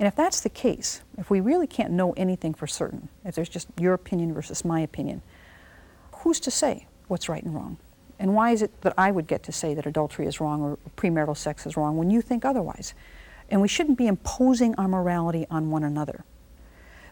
[0.00, 3.50] And if that's the case, if we really can't know anything for certain, if there's
[3.50, 5.20] just your opinion versus my opinion,
[6.12, 7.76] who's to say what's right and wrong?
[8.18, 10.78] And why is it that I would get to say that adultery is wrong or
[10.96, 12.94] premarital sex is wrong when you think otherwise?
[13.50, 16.24] And we shouldn't be imposing our morality on one another.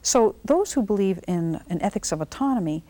[0.01, 2.85] So, those who believe in an ethics of autonomy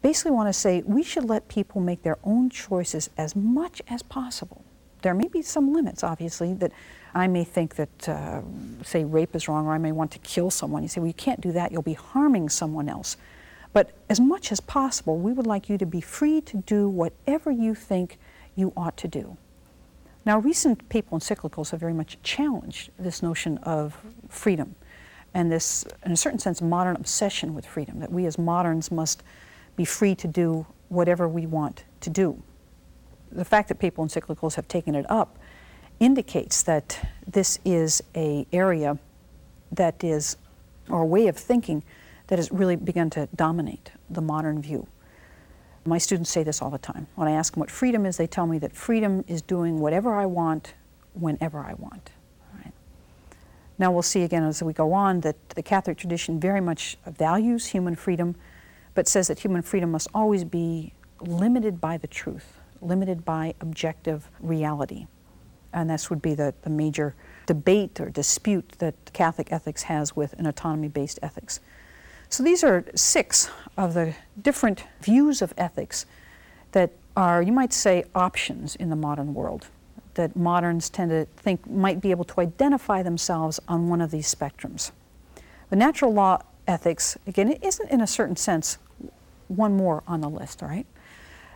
[0.00, 4.02] basically want to say we should let people make their own choices as much as
[4.02, 4.64] possible.
[5.02, 6.72] There may be some limits, obviously, that
[7.14, 8.42] I may think that, uh,
[8.82, 10.82] say, rape is wrong, or I may want to kill someone.
[10.82, 13.16] You say, well, you can't do that, you'll be harming someone else.
[13.72, 17.50] But as much as possible, we would like you to be free to do whatever
[17.50, 18.18] you think
[18.56, 19.36] you ought to do.
[20.26, 23.98] Now, recent papal encyclicals have very much challenged this notion of
[24.28, 24.74] freedom
[25.34, 29.22] and this, in a certain sense, modern obsession with freedom, that we as moderns must
[29.76, 32.40] be free to do whatever we want to do.
[33.32, 35.38] The fact that papal encyclicals have taken it up
[36.00, 38.98] indicates that this is a area
[39.72, 40.36] that is,
[40.88, 41.82] or a way of thinking
[42.28, 44.86] that has really begun to dominate the modern view.
[45.84, 47.06] My students say this all the time.
[47.14, 50.14] When I ask them what freedom is, they tell me that freedom is doing whatever
[50.14, 50.74] I want,
[51.12, 52.10] whenever I want.
[52.54, 52.72] Right?
[53.78, 57.66] Now we'll see again as we go on that the Catholic tradition very much values
[57.66, 58.34] human freedom,
[58.94, 64.30] but says that human freedom must always be limited by the truth, limited by objective
[64.40, 65.06] reality
[65.74, 67.14] and this would be the, the major
[67.46, 71.60] debate or dispute that Catholic ethics has with an autonomy based ethics.
[72.30, 76.06] So these are six of the different views of ethics
[76.72, 79.68] that are, you might say, options in the modern world
[80.14, 84.32] that moderns tend to think might be able to identify themselves on one of these
[84.32, 84.92] spectrums.
[85.70, 88.78] The natural law ethics, again, it isn't in a certain sense
[89.48, 90.86] one more on the list, all right?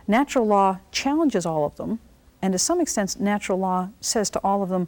[0.07, 1.99] Natural law challenges all of them
[2.41, 4.87] and to some extent, natural law says to all of them,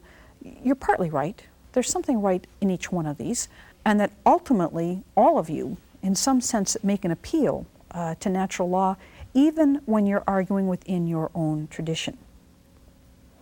[0.63, 1.43] you're partly right.
[1.73, 3.47] There's something right in each one of these,
[3.85, 8.69] and that ultimately all of you, in some sense, make an appeal uh, to natural
[8.69, 8.95] law,
[9.33, 12.17] even when you're arguing within your own tradition.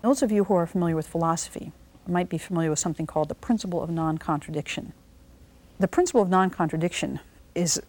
[0.01, 1.71] Those of you who are familiar with philosophy
[2.07, 4.93] might be familiar with something called the principle of non contradiction.
[5.79, 7.19] The principle of non contradiction
[7.55, 7.81] is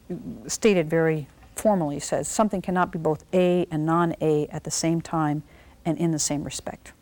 [0.46, 5.00] stated very formally says something cannot be both A and non A at the same
[5.00, 5.42] time
[5.84, 6.92] and in the same respect.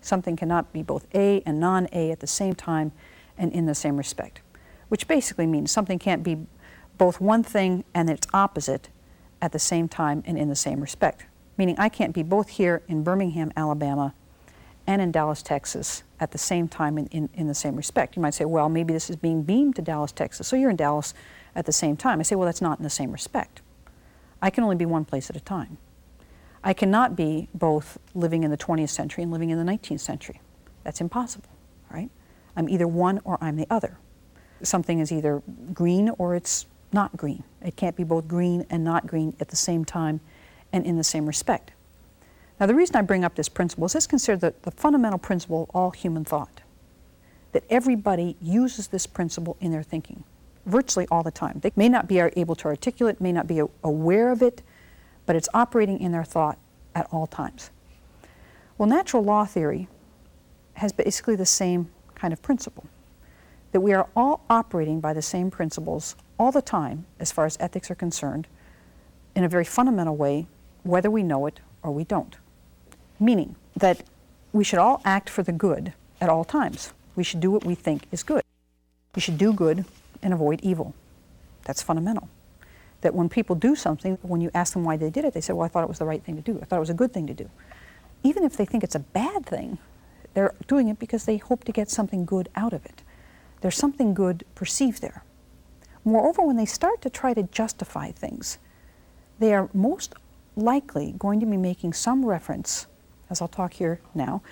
[0.00, 2.92] Something cannot be both A and non A at the same time
[3.36, 4.40] and in the same respect,
[4.88, 6.46] which basically means something can't be
[6.96, 8.88] both one thing and its opposite
[9.40, 11.26] at the same time and in the same respect.
[11.56, 14.14] Meaning, I can't be both here in Birmingham, Alabama,
[14.86, 18.16] and in Dallas, Texas at the same time in, in, in, the same respect.
[18.16, 20.76] You might say, well, maybe this is being beamed to Dallas, Texas, so you're in
[20.76, 21.14] Dallas
[21.54, 22.20] at the same time.
[22.20, 23.60] I say, well, that's not in the same respect.
[24.40, 25.78] I can only be one place at a time.
[26.62, 30.40] I cannot be both living in the 20th century and living in the 19th century.
[30.84, 31.50] That's impossible,
[31.90, 32.10] right?
[32.56, 33.98] I'm either one or I'm the other.
[34.62, 35.42] Something is either
[35.72, 37.44] green or it's not green.
[37.62, 40.20] It can't be both green and not green at the same time
[40.72, 41.72] and in the same respect.
[42.58, 45.64] Now, the reason I bring up this principle is this considered the, the fundamental principle
[45.64, 46.62] of all human thought.
[47.52, 50.24] That everybody uses this principle in their thinking
[50.66, 51.60] virtually all the time.
[51.62, 54.62] They may not be able to articulate, may not be aware of it,
[55.28, 56.56] but it's operating in their thought
[56.94, 57.70] at all times.
[58.78, 59.86] Well, natural law theory
[60.72, 62.86] has basically the same kind of principle
[63.72, 67.58] that we are all operating by the same principles all the time as far as
[67.60, 68.46] ethics are concerned
[69.34, 70.46] in a very fundamental way,
[70.82, 72.36] whether we know it or we don't.
[73.20, 74.04] Meaning that
[74.54, 76.94] we should all act for the good at all times.
[77.16, 78.42] We should do what we think is good.
[79.14, 79.84] We should do good
[80.22, 80.94] and avoid evil.
[81.64, 82.30] That's fundamental.
[83.00, 85.52] That when people do something, when you ask them why they did it, they say,
[85.52, 86.58] Well, I thought it was the right thing to do.
[86.60, 87.48] I thought it was a good thing to do.
[88.22, 89.78] Even if they think it's a bad thing,
[90.34, 93.02] they're doing it because they hope to get something good out of it.
[93.60, 95.22] There's something good perceived there.
[96.04, 98.58] Moreover, when they start to try to justify things,
[99.38, 100.14] they are most
[100.56, 102.86] likely going to be making some reference,
[103.30, 104.42] as I'll talk here now,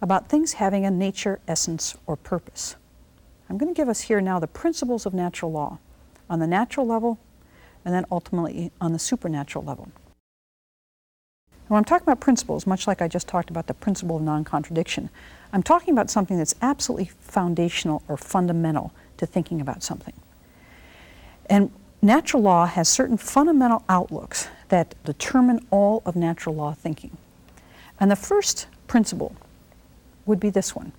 [0.00, 2.76] about things having a nature, essence, or purpose.
[3.48, 5.78] I'm going to give us here now the principles of natural law
[6.28, 7.18] on the natural level
[7.86, 9.88] and then ultimately on the supernatural level.
[11.68, 14.44] When I'm talking about principles, much like I just talked about the principle of non
[14.44, 15.08] contradiction,
[15.52, 20.14] I'm talking about something that's absolutely foundational or fundamental to thinking about something.
[21.48, 21.70] And
[22.02, 27.16] natural law has certain fundamental outlooks that determine all of natural law thinking.
[27.98, 29.34] And the first principle
[30.26, 30.92] would be this one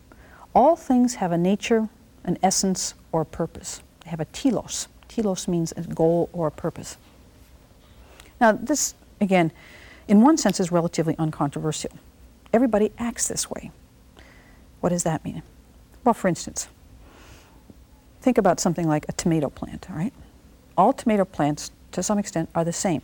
[0.54, 1.90] all things have a nature,
[2.24, 3.82] an essence or a purpose.
[4.04, 4.88] They have a telos.
[5.08, 6.98] Telos means a goal or a purpose.
[8.40, 9.52] Now, this, again,
[10.08, 11.92] in one sense is relatively uncontroversial.
[12.54, 13.72] Everybody acts this way.
[14.80, 15.44] What does that mean?
[16.04, 16.68] Well, for instance,
[18.22, 20.14] think about something like a tomato plant, all right?
[20.78, 23.02] All tomato plants, to some extent, are the same.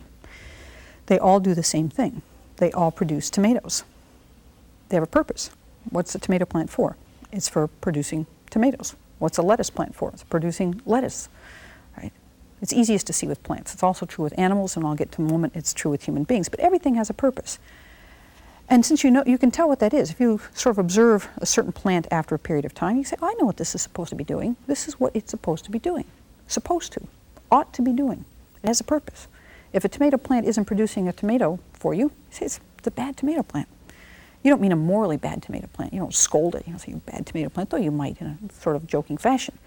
[1.06, 2.22] They all do the same thing.
[2.56, 3.84] They all produce tomatoes.
[4.88, 5.50] They have a purpose.
[5.90, 6.96] What's a tomato plant for?
[7.32, 8.94] It's for producing tomatoes.
[9.18, 10.10] What's a lettuce plant for?
[10.10, 11.28] It's producing lettuce?
[12.64, 13.74] It's easiest to see with plants.
[13.74, 16.24] It's also true with animals, and I'll get to a moment it's true with human
[16.24, 16.48] beings.
[16.48, 17.58] But everything has a purpose.
[18.70, 20.10] And since you know, you can tell what that is.
[20.10, 23.16] If you sort of observe a certain plant after a period of time, you say,
[23.20, 24.56] I know what this is supposed to be doing.
[24.66, 26.06] This is what it's supposed to be doing.
[26.46, 27.06] Supposed to.
[27.50, 28.24] Ought to be doing.
[28.62, 29.28] It has a purpose.
[29.74, 33.18] If a tomato plant isn't producing a tomato for you, you say it's a bad
[33.18, 33.68] tomato plant.
[34.42, 35.92] You don't mean a morally bad tomato plant.
[35.92, 36.66] You don't scold it.
[36.66, 39.18] You don't say, you bad tomato plant, though you might in a sort of joking
[39.18, 39.58] fashion.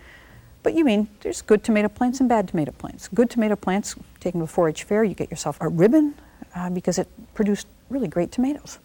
[0.64, 3.08] But you mean there's good tomato plants and bad tomato plants.
[3.08, 6.16] Good tomato plants, taken to a 4 H fair, you get yourself a ribbon
[6.56, 8.80] uh, because it produced really great tomatoes.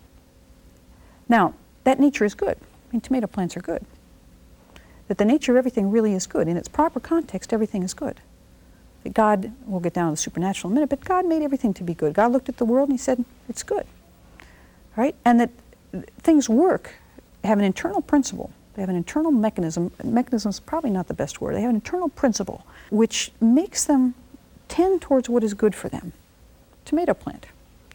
[1.28, 1.54] Now,
[1.84, 2.56] that nature is good.
[2.60, 3.84] I mean, tomato plants are good.
[5.08, 6.48] That the nature of everything really is good.
[6.48, 8.20] In its proper context, everything is good.
[9.02, 11.74] That God, we'll get down to the supernatural in a minute, but God made everything
[11.74, 12.14] to be good.
[12.14, 13.86] God looked at the world and He said, it's good.
[14.96, 15.16] Right?
[15.24, 15.50] And that
[16.18, 16.94] things work,
[17.44, 18.52] have an internal principle.
[18.74, 19.92] They have an internal mechanism.
[20.02, 21.54] Mechanism is probably not the best word.
[21.54, 24.14] They have an internal principle which makes them
[24.68, 26.12] tend towards what is good for them.
[26.84, 27.46] Tomato plant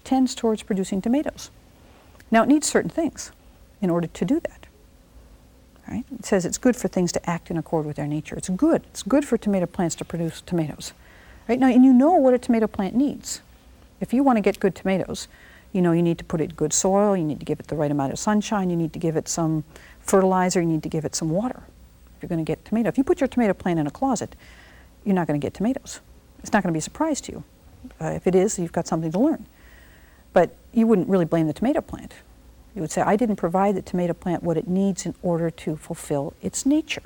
[0.03, 1.51] tends towards producing tomatoes.
[2.31, 3.31] Now it needs certain things
[3.81, 4.67] in order to do that.
[5.87, 6.03] Right?
[6.11, 8.35] It says it's good for things to act in accord with their nature.
[8.35, 8.83] It's good.
[8.91, 10.93] It's good for tomato plants to produce tomatoes.
[11.47, 13.41] Right now, and you know what a tomato plant needs.
[14.01, 15.27] If you want to get good tomatoes,
[15.71, 17.67] you know, you need to put it in good soil, you need to give it
[17.67, 19.63] the right amount of sunshine, you need to give it some
[20.07, 21.63] fertilizer, you need to give it some water.
[22.15, 24.35] If you're going to get tomato, if you put your tomato plant in a closet,
[25.03, 25.99] you're not going to get tomatoes.
[26.39, 27.43] It's not going to be a surprise to you.
[28.01, 29.45] Uh, if it is, you've got something to learn.
[30.33, 32.13] But you wouldn't really blame the tomato plant.
[32.75, 35.75] You would say, I didn't provide the tomato plant what it needs in order to
[35.77, 37.03] fulfill its nature.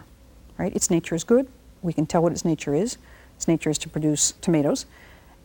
[0.57, 0.75] Right?
[0.75, 1.47] Its nature is good.
[1.81, 2.97] We can tell what its nature is.
[3.37, 4.85] Its nature is to produce tomatoes.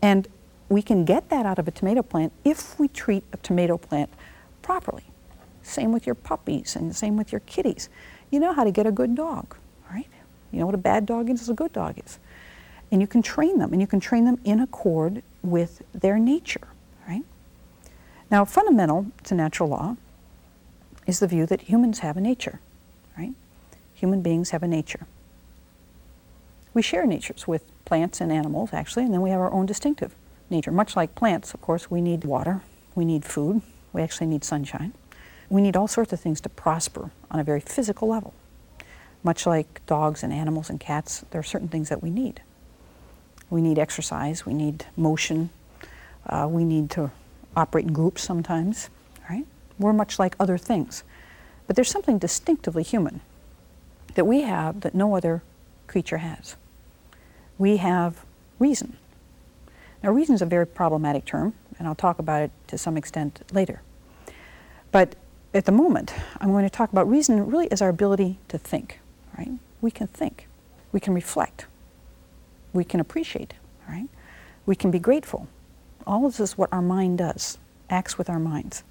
[0.03, 0.29] And
[0.69, 4.11] we can get that out of a tomato plant if we treat a tomato plant
[4.63, 5.05] properly.
[5.67, 7.89] Same with your puppies and the same with your kitties.
[8.31, 9.57] You know how to get a good dog,
[9.91, 10.07] right?
[10.53, 12.19] You know what a bad dog is, a good dog is.
[12.91, 16.69] And you can train them, and you can train them in accord with their nature,
[17.09, 17.25] right?
[18.31, 19.97] Now, fundamental to natural law
[21.07, 22.61] is the view that humans have a nature,
[23.19, 23.35] right?
[23.95, 25.07] Human beings have a nature.
[26.75, 30.15] We share natures with plants and animals, actually, and then we have our own distinctive
[30.49, 30.71] nature.
[30.71, 32.63] Much like plants, of course, we need water,
[32.95, 34.93] we need food, we actually need sunshine.
[35.49, 38.35] We need all sorts of things to prosper on a very physical level.
[39.23, 42.43] Much like dogs and animals and cats, there are certain things that we need.
[43.51, 45.51] We need exercise, we need motion,
[46.27, 47.11] uh, we need to
[47.57, 48.91] operate in groups sometimes,
[49.31, 49.47] right?
[49.79, 51.05] We're much like other things.
[51.67, 53.21] But there's something distinctively human
[54.15, 55.43] that we have that no other
[55.87, 56.57] creature has.
[57.59, 58.25] We have
[58.59, 58.97] reason.
[60.03, 63.43] Now, reason is a very problematic term, and I'll talk about it to some extent
[63.53, 63.83] later.
[64.93, 65.17] But
[65.57, 69.01] at the moment, I'm going to talk about reason really is our ability to think,
[69.39, 69.51] right?
[69.81, 70.49] We can think,
[70.93, 71.67] we can reflect,
[72.75, 73.55] we can appreciate,
[73.89, 74.09] right?
[74.67, 75.49] We can be grateful.
[76.07, 78.85] All of this is what our mind does, acts with our minds.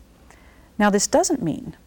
[0.79, 1.77] Now, this doesn't mean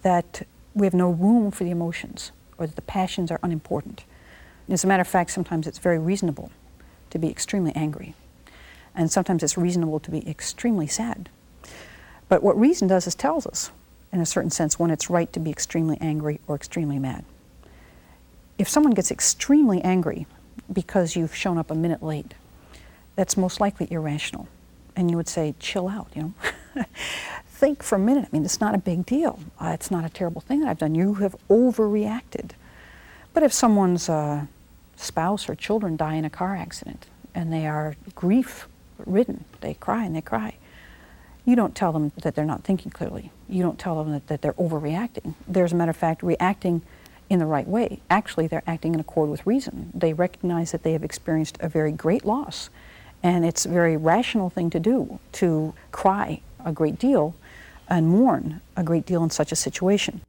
[0.00, 4.04] that we have no room for the emotions or that the passions are unimportant.
[4.68, 6.52] As a matter of fact, sometimes it's very reasonable
[7.10, 8.14] to be extremely angry,
[8.94, 11.28] and sometimes it's reasonable to be extremely sad.
[12.28, 13.72] But what reason does is tells us
[14.12, 17.24] in a certain sense, when it's right to be extremely angry or extremely mad.
[18.58, 20.26] If someone gets extremely angry
[20.72, 22.34] because you've shown up a minute late,
[23.16, 24.48] that's most likely irrational.
[24.96, 26.22] And you would say, chill out, you
[26.74, 26.84] know.
[27.48, 28.24] Think for a minute.
[28.24, 29.38] I mean, it's not a big deal.
[29.60, 30.94] Uh, it's not a terrible thing that I've done.
[30.94, 32.52] You have overreacted.
[33.32, 34.46] But if someone's uh,
[34.96, 38.66] spouse or children die in a car accident and they are grief
[39.06, 40.54] ridden, they cry and they cry,
[41.50, 43.32] you don't tell them that they're not thinking clearly.
[43.48, 45.34] You don't tell them that, that they're overreacting.
[45.48, 46.82] They're, as a matter of fact, reacting
[47.28, 47.98] in the right way.
[48.08, 49.90] Actually, they're acting in accord with reason.
[49.92, 52.70] They recognize that they have experienced a very great loss.
[53.20, 57.34] And it's a very rational thing to do to cry a great deal
[57.88, 60.20] and mourn a great deal in such a situation.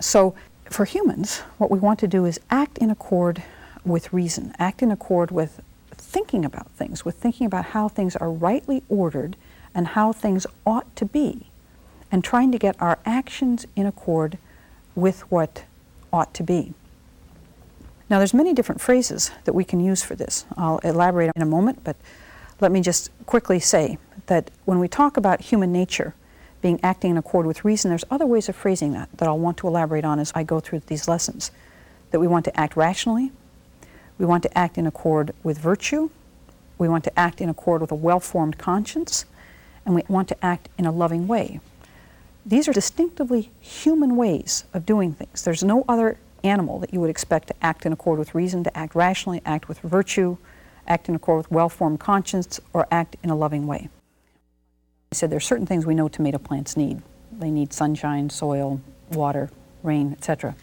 [0.00, 3.42] So, for humans, what we want to do is act in accord
[3.84, 8.30] with reason, act in accord with thinking about things, with thinking about how things are
[8.30, 9.36] rightly ordered
[9.74, 11.46] and how things ought to be,
[12.10, 14.38] and trying to get our actions in accord
[14.94, 15.64] with what
[16.12, 16.74] ought to be.
[18.10, 20.44] Now, there's many different phrases that we can use for this.
[20.56, 21.96] I'll elaborate in a moment, but
[22.60, 26.14] let me just quickly say that when we talk about human nature
[26.60, 29.56] being acting in accord with reason, there's other ways of phrasing that that I'll want
[29.58, 31.50] to elaborate on as I go through these lessons.
[32.10, 33.32] That we want to act rationally,
[34.18, 36.10] we want to act in accord with virtue,
[36.78, 39.24] we want to act in accord with a well formed conscience,
[39.84, 41.60] and we want to act in a loving way.
[42.44, 45.44] These are distinctively human ways of doing things.
[45.44, 48.76] There's no other animal that you would expect to act in accord with reason, to
[48.76, 50.36] act rationally, act with virtue,
[50.88, 53.88] act in accord with well formed conscience, or act in a loving way.
[55.12, 57.02] I said there are certain things we know tomato plants need.
[57.30, 59.50] They need sunshine, soil, water,
[59.82, 60.56] rain, etc.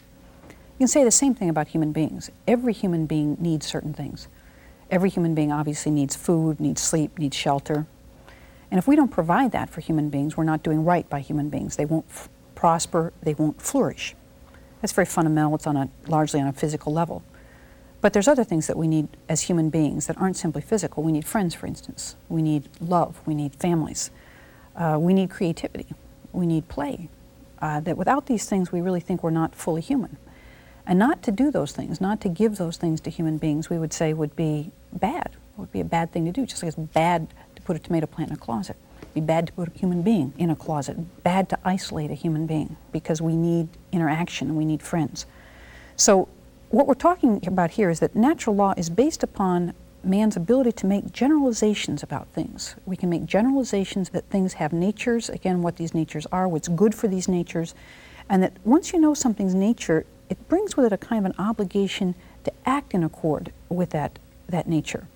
[0.48, 2.30] You can say the same thing about human beings.
[2.46, 4.28] Every human being needs certain things.
[4.90, 7.86] Every human being obviously needs food, needs sleep, needs shelter,
[8.70, 11.48] and if we don't provide that for human beings, we're not doing right by human
[11.48, 11.76] beings.
[11.76, 14.14] They won't f- prosper, they won't flourish.
[14.80, 15.54] That's very fundamental.
[15.56, 17.22] It's on a, largely on a physical level.
[18.00, 21.02] But there's other things that we need as human beings that aren't simply physical.
[21.02, 22.16] We need friends, for instance.
[22.28, 23.20] We need love.
[23.26, 24.10] We need families.
[24.74, 25.92] Uh, we need creativity.
[26.32, 27.10] We need play.
[27.60, 30.16] Uh, that without these things, we really think we're not fully human.
[30.86, 33.78] And not to do those things, not to give those things to human beings, we
[33.78, 35.32] would say would be bad.
[35.34, 38.06] It would be a bad thing to do, just like it's bad put a tomato
[38.06, 38.76] plant in a closet.
[39.02, 41.22] It'd be bad to put a human being in a closet.
[41.22, 45.26] Bad to isolate a human being because we need interaction and we need friends.
[45.96, 46.28] So,
[46.70, 49.74] what we're talking about here is that natural law is based upon
[50.04, 52.76] man's ability to make generalizations about things.
[52.86, 56.94] We can make generalizations that things have natures, again, what these natures are, what's good
[56.94, 57.74] for these natures,
[58.28, 61.44] and that once you know something's nature, it brings with it a kind of an
[61.44, 62.14] obligation
[62.44, 64.18] to act in accord with that,
[64.48, 65.08] that nature.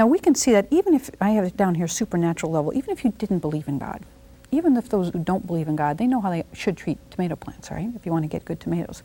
[0.00, 2.88] Now we can see that even if I have it down here supernatural level, even
[2.88, 4.02] if you didn't believe in God,
[4.50, 7.36] even if those who don't believe in God, they know how they should treat tomato
[7.36, 7.90] plants, right?
[7.94, 9.02] If you want to get good tomatoes.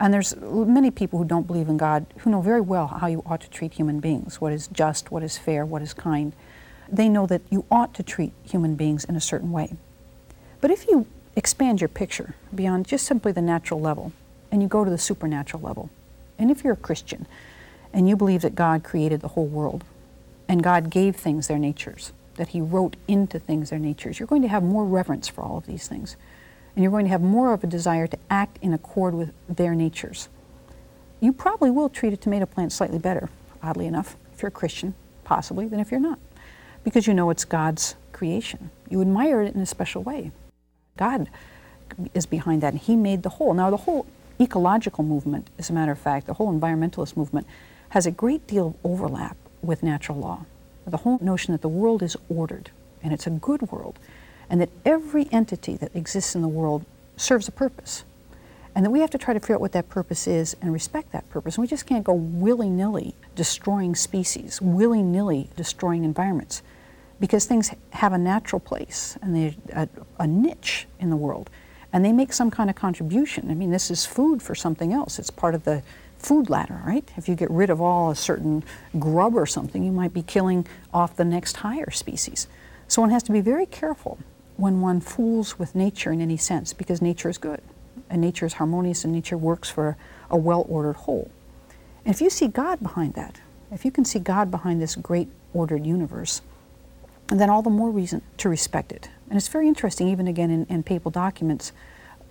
[0.00, 3.22] And there's many people who don't believe in God who know very well how you
[3.26, 6.32] ought to treat human beings, what is just, what is fair, what is kind.
[6.88, 9.76] They know that you ought to treat human beings in a certain way.
[10.62, 11.06] But if you
[11.36, 14.14] expand your picture beyond just simply the natural level
[14.50, 15.90] and you go to the supernatural level.
[16.38, 17.26] And if you're a Christian
[17.92, 19.84] and you believe that God created the whole world
[20.48, 24.42] and God gave things their natures, that He wrote into things their natures, you're going
[24.42, 26.16] to have more reverence for all of these things.
[26.74, 29.74] And you're going to have more of a desire to act in accord with their
[29.74, 30.28] natures.
[31.20, 33.30] You probably will treat a tomato plant slightly better,
[33.62, 36.18] oddly enough, if you're a Christian, possibly, than if you're not,
[36.82, 38.70] because you know it's God's creation.
[38.90, 40.32] You admire it in a special way.
[40.96, 41.30] God
[42.12, 43.54] is behind that, and He made the whole.
[43.54, 44.06] Now, the whole
[44.40, 47.46] ecological movement, as a matter of fact, the whole environmentalist movement,
[47.90, 50.44] has a great deal of overlap with natural law.
[50.86, 52.70] The whole notion that the world is ordered,
[53.02, 53.98] and it's a good world,
[54.50, 56.84] and that every entity that exists in the world
[57.16, 58.04] serves a purpose.
[58.74, 61.12] And that we have to try to figure out what that purpose is and respect
[61.12, 61.56] that purpose.
[61.56, 66.62] And we just can't go willy nilly destroying species, willy nilly destroying environments,
[67.20, 69.88] because things have a natural place and they're a,
[70.18, 71.50] a niche in the world
[71.94, 73.52] and they make some kind of contribution.
[73.52, 75.20] I mean, this is food for something else.
[75.20, 75.80] It's part of the
[76.24, 77.08] food ladder, right?
[77.16, 78.64] If you get rid of all a certain
[78.98, 82.48] grub or something, you might be killing off the next higher species.
[82.88, 84.18] So one has to be very careful
[84.56, 87.60] when one fools with nature in any sense because nature is good
[88.08, 89.96] and nature is harmonious and nature works for
[90.30, 91.30] a well ordered whole.
[92.04, 95.28] And if you see God behind that, if you can see God behind this great
[95.52, 96.42] ordered universe,
[97.28, 100.66] then all the more reason to respect it and it's very interesting, even again in,
[100.66, 101.72] in papal documents,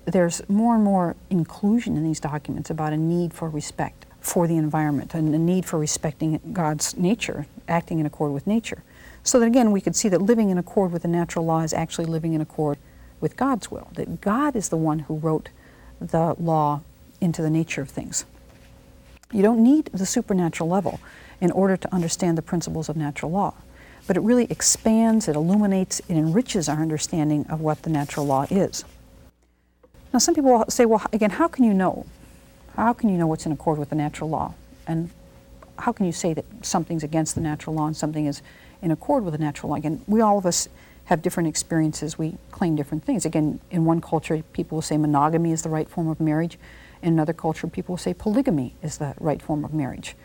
[0.05, 4.55] there's more and more inclusion in these documents about a need for respect for the
[4.55, 8.83] environment and a need for respecting God's nature, acting in accord with nature.
[9.23, 11.73] So that again, we could see that living in accord with the natural law is
[11.73, 12.77] actually living in accord
[13.19, 15.49] with God's will, that God is the one who wrote
[15.99, 16.81] the law
[17.21, 18.25] into the nature of things.
[19.31, 20.99] You don't need the supernatural level
[21.39, 23.55] in order to understand the principles of natural law
[24.07, 28.45] but it really expands, it illuminates, it enriches our understanding of what the natural law
[28.49, 28.83] is.
[30.13, 32.05] Now, some people say, well, again, how can you know?
[32.75, 34.53] How can you know what's in accord with the natural law?
[34.85, 35.09] And
[35.79, 38.43] how can you say that something's against the natural law and something is
[38.83, 39.75] in accord with the natural law?
[39.75, 40.69] Again, we all of us
[41.05, 42.17] have different experiences.
[42.17, 43.25] We claim different things.
[43.25, 46.59] Again, in one culture, people will say monogamy is the right form of marriage.
[47.01, 50.15] In another culture, people will say polygamy is the right form of marriage.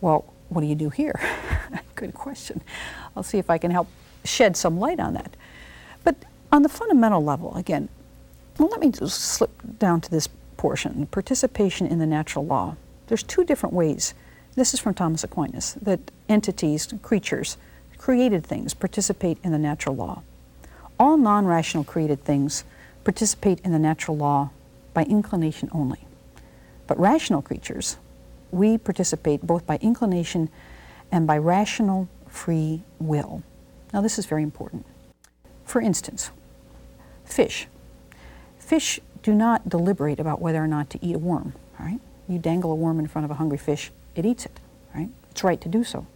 [0.00, 1.20] Well, what do you do here?
[1.96, 2.62] Good question.
[3.16, 3.88] I'll see if I can help
[4.24, 5.36] shed some light on that.
[6.04, 6.16] But
[6.52, 7.88] on the fundamental level, again,
[8.58, 12.76] well, let me just slip down to this portion participation in the natural law.
[13.08, 14.14] There's two different ways.
[14.54, 17.56] This is from Thomas Aquinas that entities, creatures,
[17.98, 20.22] created things participate in the natural law.
[20.98, 22.64] All non rational created things
[23.02, 24.50] participate in the natural law
[24.94, 26.06] by inclination only.
[26.86, 27.96] But rational creatures,
[28.50, 30.48] we participate both by inclination
[31.10, 33.42] and by rational free will.
[33.92, 34.86] Now, this is very important.
[35.64, 36.30] For instance,
[37.24, 37.66] fish.
[38.64, 42.00] Fish do not deliberate about whether or not to eat a worm, right?
[42.26, 44.58] You dangle a worm in front of a hungry fish, it eats it,
[44.94, 45.10] right?
[45.30, 46.06] It's right to do so.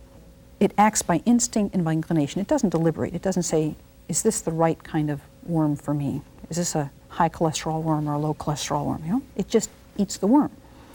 [0.58, 2.40] It acts by instinct and by inclination.
[2.40, 3.14] It doesn't deliberate.
[3.14, 3.76] It doesn't say,
[4.08, 6.22] is this the right kind of worm for me?
[6.48, 9.04] Is this a high cholesterol worm or a low cholesterol worm?
[9.04, 9.68] You know, it just
[9.98, 10.50] eats the worm.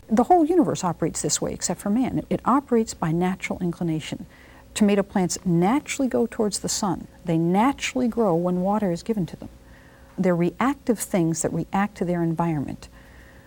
[0.09, 2.25] The whole universe operates this way except for man.
[2.31, 4.25] It operates by natural inclination.
[4.73, 7.07] Tomato plants naturally go towards the sun.
[7.25, 9.49] They naturally grow when water is given to them.
[10.17, 12.89] They're reactive things that react to their environment.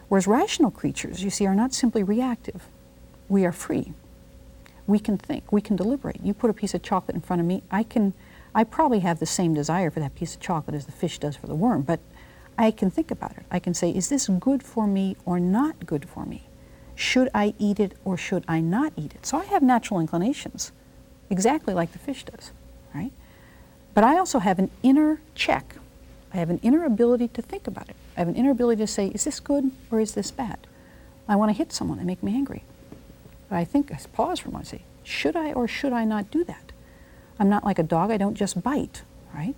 [0.08, 2.68] Whereas rational creatures, you see, are not simply reactive.
[3.28, 3.92] We are free.
[4.86, 5.50] We can think.
[5.50, 6.20] We can deliberate.
[6.22, 8.14] You put a piece of chocolate in front of me, I can
[8.56, 11.36] I probably have the same desire for that piece of chocolate as the fish does
[11.36, 12.00] for the worm, but
[12.56, 13.44] I can think about it.
[13.50, 16.44] I can say, is this good for me or not good for me?
[16.94, 19.26] Should I eat it or should I not eat it?
[19.26, 20.72] So I have natural inclinations
[21.28, 22.52] exactly like the fish does,
[22.94, 23.12] right?
[23.92, 25.76] But I also have an inner check.
[26.36, 27.96] I have an inner ability to think about it.
[28.14, 30.58] I have an inner ability to say, is this good or is this bad?
[31.26, 32.62] I want to hit someone and make me angry.
[33.48, 36.04] But I think, I pause for a moment and say, should I or should I
[36.04, 36.72] not do that?
[37.38, 39.00] I'm not like a dog, I don't just bite,
[39.34, 39.54] right?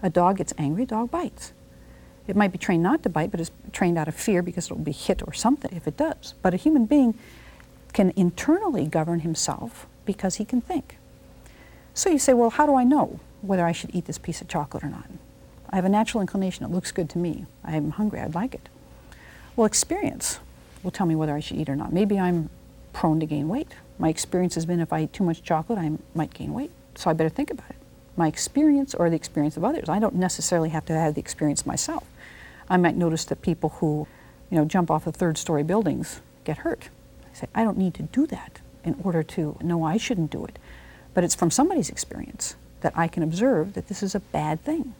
[0.00, 1.52] A dog gets angry, dog bites.
[2.28, 4.74] It might be trained not to bite, but it's trained out of fear because it
[4.74, 6.34] will be hit or something if it does.
[6.40, 7.18] But a human being
[7.92, 10.98] can internally govern himself because he can think.
[11.94, 14.46] So you say, well, how do I know whether I should eat this piece of
[14.46, 15.06] chocolate or not?
[15.72, 16.64] I have a natural inclination.
[16.64, 17.46] It looks good to me.
[17.64, 18.20] I'm hungry.
[18.20, 18.68] I'd like it.
[19.56, 20.38] Well, experience
[20.82, 21.92] will tell me whether I should eat or not.
[21.92, 22.50] Maybe I'm
[22.92, 23.74] prone to gain weight.
[23.98, 26.70] My experience has been if I eat too much chocolate, I might gain weight.
[26.94, 27.76] So I better think about it.
[28.16, 29.88] My experience or the experience of others.
[29.88, 32.04] I don't necessarily have to have the experience myself.
[32.68, 34.06] I might notice that people who,
[34.50, 36.90] you know, jump off of third story buildings get hurt.
[37.32, 40.44] I say, I don't need to do that in order to know I shouldn't do
[40.44, 40.58] it.
[41.14, 44.94] But it's from somebody's experience that I can observe that this is a bad thing.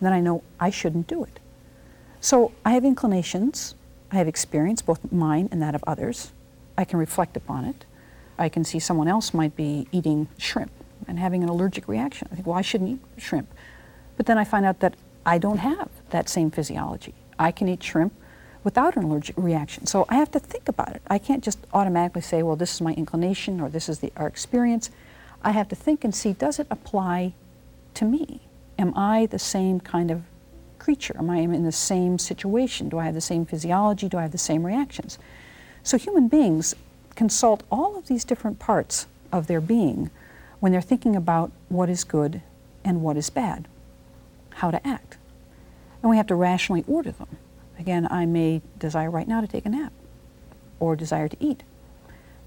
[0.00, 1.38] Then I know I shouldn't do it.
[2.20, 3.74] So I have inclinations,
[4.10, 6.32] I have experience, both mine and that of others.
[6.76, 7.84] I can reflect upon it.
[8.38, 10.72] I can see someone else might be eating shrimp
[11.06, 12.28] and having an allergic reaction.
[12.30, 13.52] I think, well, I shouldn't eat shrimp.
[14.16, 14.94] But then I find out that
[15.24, 17.14] I don't have that same physiology.
[17.38, 18.12] I can eat shrimp
[18.64, 19.86] without an allergic reaction.
[19.86, 21.02] So I have to think about it.
[21.08, 24.26] I can't just automatically say, well, this is my inclination or this is the, our
[24.26, 24.90] experience.
[25.42, 27.32] I have to think and see, does it apply
[27.94, 28.40] to me?
[28.80, 30.22] Am I the same kind of
[30.78, 31.14] creature?
[31.18, 32.88] Am I in the same situation?
[32.88, 34.08] Do I have the same physiology?
[34.08, 35.18] Do I have the same reactions?
[35.82, 36.74] So human beings
[37.14, 40.10] consult all of these different parts of their being
[40.60, 42.40] when they're thinking about what is good
[42.82, 43.68] and what is bad,
[44.54, 45.18] how to act.
[46.02, 47.36] And we have to rationally order them.
[47.78, 49.92] Again, I may desire right now to take a nap
[50.78, 51.64] or desire to eat.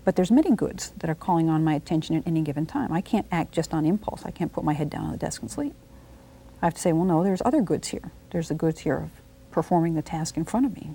[0.04, 2.92] But there's many goods that are calling on my attention at any given time.
[2.92, 4.26] I can't act just on impulse.
[4.26, 5.76] I can't put my head down on the desk and sleep.
[6.64, 8.10] I have to say, well, no, there's other goods here.
[8.32, 9.10] There's the goods here of
[9.52, 10.92] performing the task in front of me,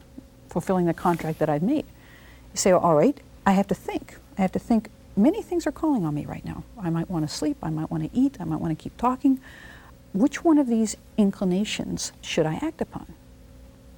[0.49, 1.85] fulfilling the contract that I've made.
[1.85, 4.17] You say, well, all right, I have to think.
[4.39, 6.65] I have to think many things are calling on me right now.
[6.81, 8.97] I might want to sleep, I might want to eat, I might want to keep
[8.97, 9.41] talking.
[10.15, 13.13] Which one of these inclinations should I act upon?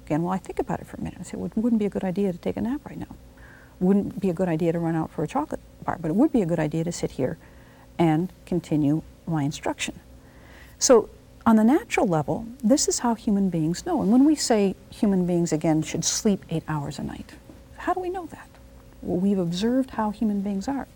[0.05, 1.19] Again, well, I think about it for a minute.
[1.21, 3.15] I say, well, it wouldn't be a good idea to take a nap right now.
[3.79, 6.33] Wouldn't be a good idea to run out for a chocolate bar, but it would
[6.33, 7.37] be a good idea to sit here
[7.97, 9.97] and continue my instruction.
[10.77, 11.09] So,
[11.45, 14.01] on the natural level, this is how human beings know.
[14.01, 17.31] And when we say human beings, again, should sleep eight hours a night,
[17.77, 18.47] how do we know that?
[19.01, 20.87] Well, we've observed how human beings are.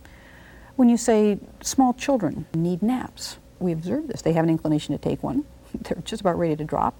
[0.75, 4.21] When you say small children need naps, we observe this.
[4.21, 6.95] They have an inclination to take one, they're just about ready to drop,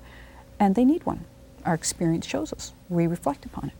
[0.59, 1.25] and they need one.
[1.65, 2.73] Our experience shows us.
[2.89, 3.75] We reflect upon it.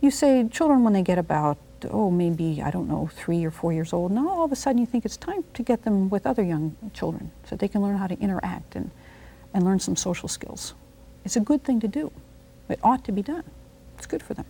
[0.00, 1.56] You say children, when they get about,
[1.90, 4.78] oh, maybe, I don't know, three or four years old, now all of a sudden
[4.78, 7.96] you think it's time to get them with other young children so they can learn
[7.96, 8.90] how to interact and,
[9.52, 10.74] and learn some social skills.
[11.24, 12.12] It's a good thing to do.
[12.68, 13.44] It ought to be done.
[13.96, 14.46] It's good for them.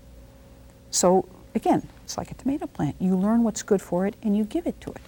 [0.90, 2.96] So again, it's like a tomato plant.
[2.98, 5.00] You learn what's good for it and you give it to it.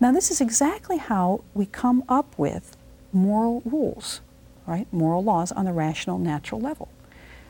[0.00, 2.76] Now, this is exactly how we come up with
[3.12, 4.20] moral rules,
[4.66, 4.86] right?
[4.92, 6.88] Moral laws on the rational, natural level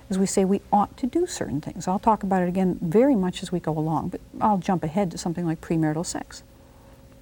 [0.08, 1.86] is we say we ought to do certain things.
[1.86, 5.10] I'll talk about it again very much as we go along, but I'll jump ahead
[5.10, 6.42] to something like premarital sex.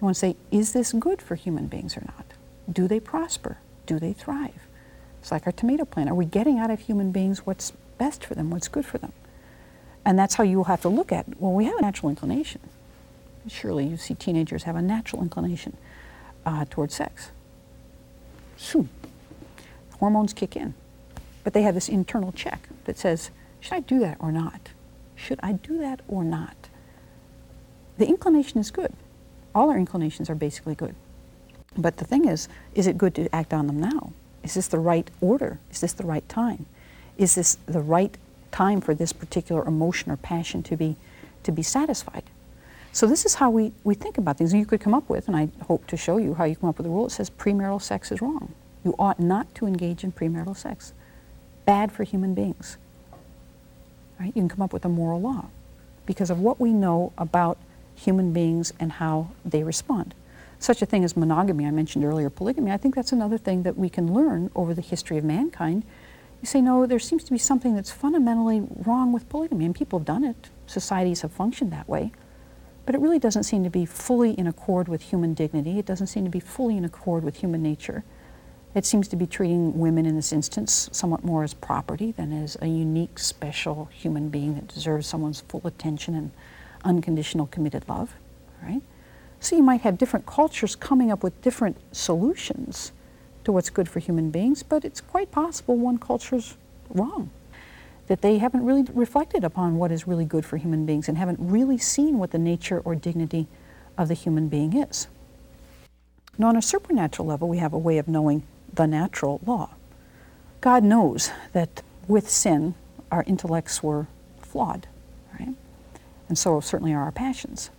[0.01, 2.27] You want to say, is this good for human beings or not?
[2.71, 3.59] Do they prosper?
[3.87, 4.67] Do they thrive?
[5.21, 6.11] It's like our tomato plant.
[6.11, 9.13] Are we getting out of human beings what's best for them, what's good for them?
[10.05, 12.61] And that's how you will have to look at, well, we have a natural inclination.
[13.49, 15.77] Surely you see teenagers have a natural inclination
[16.45, 17.31] uh, towards sex.
[18.57, 18.89] Soon,
[19.99, 20.75] hormones kick in.
[21.47, 23.31] But they have this internal check that says,
[23.61, 24.71] should I do that or not?
[25.15, 26.57] Should I do that or not?
[27.99, 28.93] The inclination is good.
[29.55, 30.97] All our inclinations are basically good.
[31.79, 34.11] But the thing is, is it good to act on them now?
[34.43, 35.61] Is this the right order?
[35.71, 36.67] Is this the right time?
[37.17, 38.19] Is this the right
[38.51, 40.97] time for this particular emotion or passion to be,
[41.45, 42.25] to be satisfied?
[42.91, 44.53] So this is how we, we think about things.
[44.53, 46.71] And you could come up with, and I hope to show you how you come
[46.71, 48.53] up with a rule that says premarital sex is wrong.
[48.85, 50.93] You ought not to engage in premarital sex
[51.67, 52.79] bad for human beings.
[54.19, 54.29] Right?
[54.29, 55.47] You can come up with a moral law
[56.07, 57.59] because of what we know about
[57.95, 60.15] human beings and how they respond.
[60.59, 63.77] Such a thing as monogamy, I mentioned earlier, polygamy, I think that's another thing that
[63.77, 65.85] we can learn over the history of mankind.
[66.41, 69.99] You say, no, there seems to be something that's fundamentally wrong with polygamy, and people
[69.99, 70.49] have done it.
[70.67, 72.13] Societies have functioned that way.
[72.87, 75.79] But it really doesn't seem to be fully in accord with human dignity.
[75.79, 78.05] It doesn't seem to be fully in accord with human nature.
[78.77, 82.59] It seems to be treating women in this instance somewhat more as property than as
[82.61, 86.31] a unique, special human being that deserves someone's full attention and
[86.85, 88.13] unconditional, committed love,
[88.63, 88.83] right?
[89.41, 92.93] So you might have different cultures coming up with different solutions
[93.45, 96.59] to what's good for human beings, but it's quite possible one culture's
[96.91, 97.31] wrong.
[98.09, 101.39] That they haven't really reflected upon what is really good for human beings and haven't
[101.41, 103.47] really seen what the nature or dignity
[103.97, 105.09] of the human being is.
[106.37, 108.43] Now, on a supernatural level, we have a way of knowing
[108.77, 109.71] the natural law.
[110.61, 112.75] God knows that with sin,
[113.11, 114.07] our intellects were
[114.41, 114.87] flawed,
[115.39, 115.55] right?
[116.29, 117.71] And so certainly are our passions.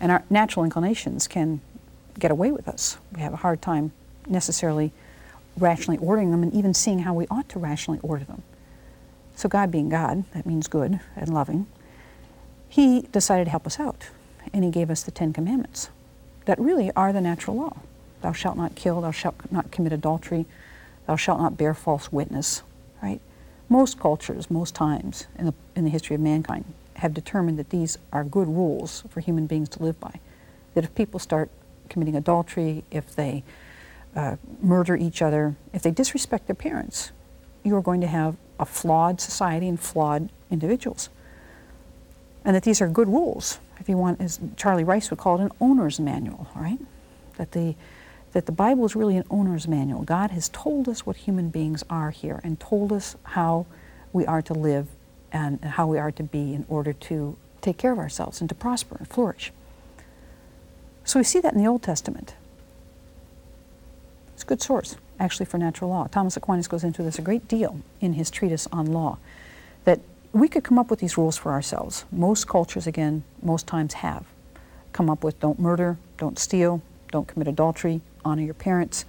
[0.00, 1.60] And our natural inclinations can
[2.18, 2.98] get away with us.
[3.14, 3.92] We have a hard time
[4.26, 4.92] necessarily
[5.56, 8.42] rationally ordering them and even seeing how we ought to rationally order them.
[9.34, 11.66] So, God being God, that means good and loving,
[12.68, 14.08] He decided to help us out.
[14.52, 15.90] And He gave us the Ten Commandments
[16.44, 17.76] that really are the natural law.
[18.20, 20.46] Thou shalt not kill, thou shalt not commit adultery,
[21.06, 22.62] thou shalt not bear false witness,
[23.02, 23.20] right?
[23.68, 26.64] Most cultures, most times in the, in the history of mankind,
[26.94, 30.18] have determined that these are good rules for human beings to live by.
[30.74, 31.50] That if people start
[31.88, 33.44] committing adultery, if they
[34.16, 37.12] uh, murder each other, if they disrespect their parents,
[37.62, 41.08] you're going to have a flawed society and flawed individuals.
[42.44, 43.60] And that these are good rules.
[43.78, 46.78] If you want, as Charlie Rice would call it, an owner's manual, right?
[47.36, 47.76] That the,
[48.38, 50.04] that the Bible is really an owner's manual.
[50.04, 53.66] God has told us what human beings are here and told us how
[54.12, 54.86] we are to live
[55.32, 58.54] and how we are to be in order to take care of ourselves and to
[58.54, 59.50] prosper and flourish.
[61.02, 62.36] So we see that in the Old Testament.
[64.34, 66.06] It's a good source, actually, for natural law.
[66.06, 69.18] Thomas Aquinas goes into this a great deal in his treatise on law,
[69.84, 69.98] that
[70.32, 72.04] we could come up with these rules for ourselves.
[72.12, 74.26] Most cultures, again, most times have
[74.92, 79.04] come up with don't murder, don't steal, don't commit adultery, honor your parents.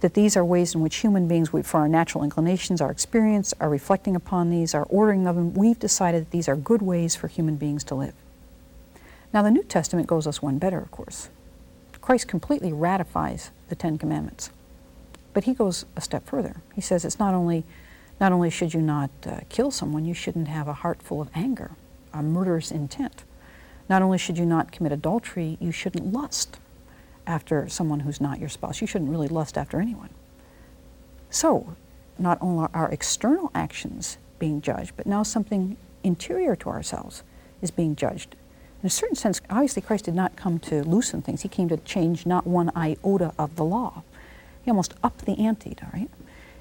[0.00, 3.52] That these are ways in which human beings, we, for our natural inclinations, our experience,
[3.58, 7.16] are reflecting upon these, our ordering of them, we've decided that these are good ways
[7.16, 8.14] for human beings to live.
[9.32, 11.30] Now, the New Testament goes us one better, of course.
[12.00, 14.50] Christ completely ratifies the Ten Commandments.
[15.34, 16.62] But he goes a step further.
[16.74, 17.64] He says it's not only,
[18.20, 21.28] not only should you not uh, kill someone, you shouldn't have a heart full of
[21.34, 21.72] anger,
[22.14, 23.24] a murderous intent.
[23.88, 26.58] Not only should you not commit adultery, you shouldn't lust
[27.28, 28.80] after someone who's not your spouse.
[28.80, 30.10] You shouldn't really lust after anyone.
[31.30, 31.76] So,
[32.18, 37.22] not only are our external actions being judged, but now something interior to ourselves
[37.62, 38.34] is being judged
[38.82, 41.42] in a certain sense, obviously Christ did not come to loosen things.
[41.42, 44.02] He came to change not one iota of the law.
[44.62, 46.10] He almost upped the ante, all right?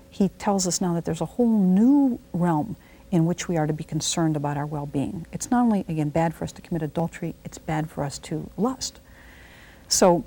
[0.09, 2.75] He tells us now that there's a whole new realm
[3.11, 5.27] in which we are to be concerned about our well-being.
[5.31, 8.49] It's not only, again, bad for us to commit adultery, it's bad for us to
[8.57, 8.99] lust.
[9.87, 10.25] So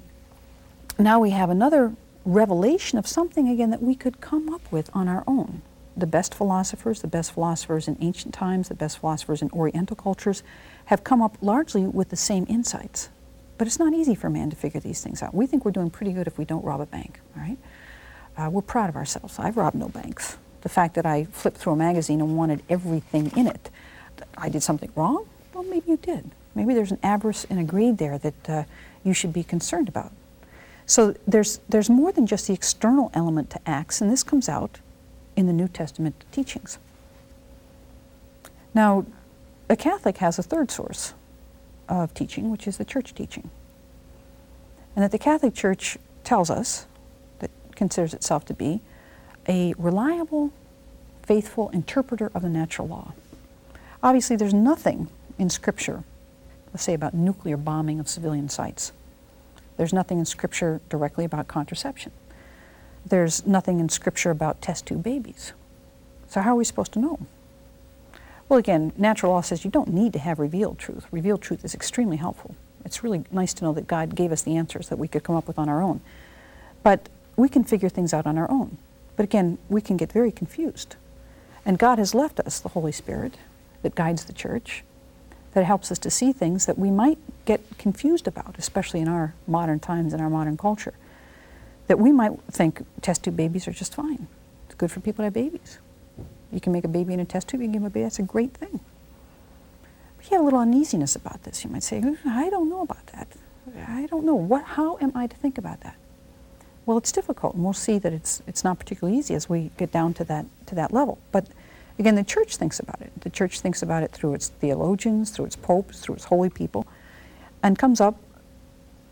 [1.01, 1.94] now we have another
[2.24, 5.62] revelation of something, again, that we could come up with on our own
[5.96, 10.42] the best philosophers, the best philosophers in ancient times, the best philosophers in Oriental cultures,
[10.86, 13.11] have come up largely with the same insights.
[13.59, 15.34] But it's not easy for man to figure these things out.
[15.34, 17.59] We think we're doing pretty good if we don't rob a bank, all right?
[18.36, 19.38] Uh, we're proud of ourselves.
[19.38, 20.38] I've robbed no banks.
[20.62, 23.70] The fact that I flipped through a magazine and wanted everything in it,
[24.36, 25.26] I did something wrong?
[25.53, 26.30] Well, maybe you did.
[26.55, 28.64] Maybe there's an avarice and a greed there that uh,
[29.05, 30.12] you should be concerned about.
[30.91, 34.80] So there's, there's more than just the external element to acts, and this comes out
[35.36, 36.78] in the New Testament teachings.
[38.74, 39.07] Now,
[39.68, 41.14] a Catholic has a third source
[41.88, 43.51] of teaching, which is the church teaching.
[44.97, 46.86] And that the Catholic Church tells us,
[47.38, 48.80] that considers itself to be,
[49.47, 50.53] a reliable,
[51.22, 53.12] faithful interpreter of the natural law.
[54.03, 56.03] Obviously, there's nothing in Scripture,
[56.72, 58.91] let's say about nuclear bombing of civilian sites.
[59.81, 62.12] There's nothing in Scripture directly about contraception.
[63.07, 65.55] There's nothing in Scripture about test tube babies.
[66.28, 67.18] So, how are we supposed to know?
[68.47, 71.07] Well, again, natural law says you don't need to have revealed truth.
[71.11, 72.57] Revealed truth is extremely helpful.
[72.85, 75.35] It's really nice to know that God gave us the answers that we could come
[75.35, 76.03] up with on our own.
[76.83, 78.76] But we can figure things out on our own.
[79.16, 80.97] But again, we can get very confused.
[81.64, 83.39] And God has left us the Holy Spirit
[83.81, 84.85] that guides the church,
[85.53, 89.34] that helps us to see things that we might get confused about, especially in our
[89.46, 90.94] modern times and our modern culture
[91.90, 94.28] that we might think test tube babies are just fine.
[94.66, 95.80] It's good for people to have babies.
[96.53, 98.20] You can make a baby in a test tube, you can give a baby, that's
[98.20, 98.78] a great thing.
[100.16, 101.64] But you have a little uneasiness about this.
[101.64, 103.26] You might say, I don't know about that.
[103.88, 104.36] I don't know.
[104.36, 105.96] What, how am I to think about that?
[106.86, 109.90] Well, it's difficult, and we'll see that it's, it's not particularly easy as we get
[109.90, 111.18] down to that, to that level.
[111.32, 111.46] But
[112.01, 113.12] again, the church thinks about it.
[113.20, 116.86] The church thinks about it through its theologians, through its popes, through its holy people,
[117.62, 118.16] and comes up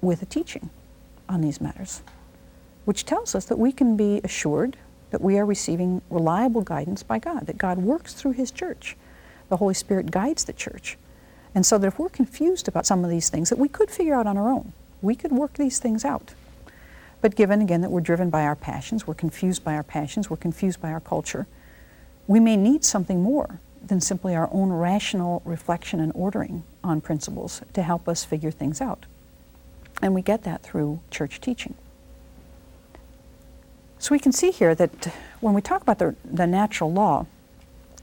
[0.00, 0.70] with a teaching
[1.28, 2.02] on these matters
[2.88, 4.74] which tells us that we can be assured
[5.10, 8.96] that we are receiving reliable guidance by God, that God works through His church.
[9.50, 10.96] The Holy Spirit guides the church.
[11.54, 14.14] And so that if we're confused about some of these things that we could figure
[14.14, 14.72] out on our own,
[15.02, 16.32] we could work these things out.
[17.20, 20.38] But given, again, that we're driven by our passions, we're confused by our passions, we're
[20.38, 21.46] confused by our culture,
[22.28, 27.62] we may need something more than simply our own rational reflection and ordering on principles
[27.72, 29.06] to help us figure things out.
[30.00, 31.74] And we get that through church teaching.
[33.98, 35.06] So we can see here that
[35.40, 37.26] when we talk about the, the natural law,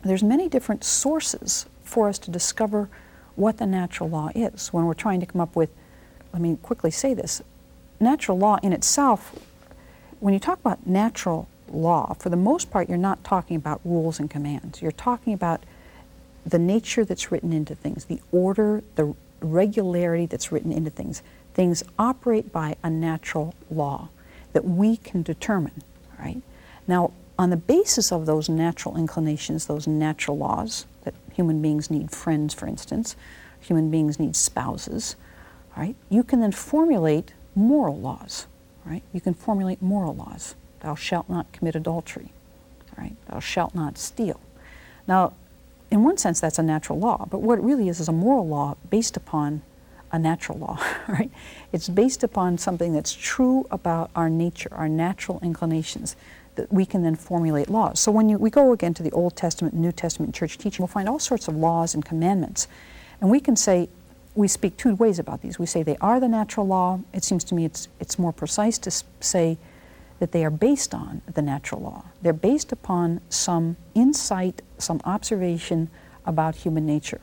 [0.03, 2.89] there's many different sources for us to discover
[3.35, 5.69] what the natural law is when we're trying to come up with,
[6.33, 7.41] let me quickly say this,
[7.99, 9.37] natural law in itself,
[10.19, 14.19] when you talk about natural law, for the most part, you're not talking about rules
[14.19, 14.81] and commands.
[14.81, 15.63] You're talking about
[16.45, 21.21] the nature that's written into things, the order, the regularity that's written into things.
[21.53, 24.09] Things operate by a natural law
[24.53, 25.83] that we can determine,
[26.19, 26.41] right?
[26.87, 32.11] Now, on the basis of those natural inclinations, those natural laws, that human beings need
[32.11, 33.15] friends, for instance,
[33.59, 35.15] human beings need spouses,
[35.75, 35.95] right?
[36.09, 38.47] You can then formulate moral laws,
[38.85, 39.01] right?
[39.13, 40.55] You can formulate moral laws.
[40.81, 42.31] Thou shalt not commit adultery,
[42.97, 43.15] right?
[43.29, 44.39] Thou shalt not steal.
[45.07, 45.33] Now,
[45.91, 48.47] in one sense, that's a natural law, but what it really is is a moral
[48.47, 49.61] law based upon
[50.11, 51.31] a natural law, right?
[51.71, 56.15] It's based upon something that's true about our nature, our natural inclinations,
[56.55, 57.99] that we can then formulate laws.
[57.99, 60.87] So when you, we go again to the Old Testament, New Testament church teaching, we'll
[60.87, 62.67] find all sorts of laws and commandments.
[63.19, 63.89] And we can say,
[64.35, 65.59] we speak two ways about these.
[65.59, 66.99] We say they are the natural law.
[67.13, 69.57] It seems to me it's, it's more precise to say
[70.19, 72.05] that they are based on the natural law.
[72.21, 75.89] They're based upon some insight, some observation
[76.25, 77.21] about human nature.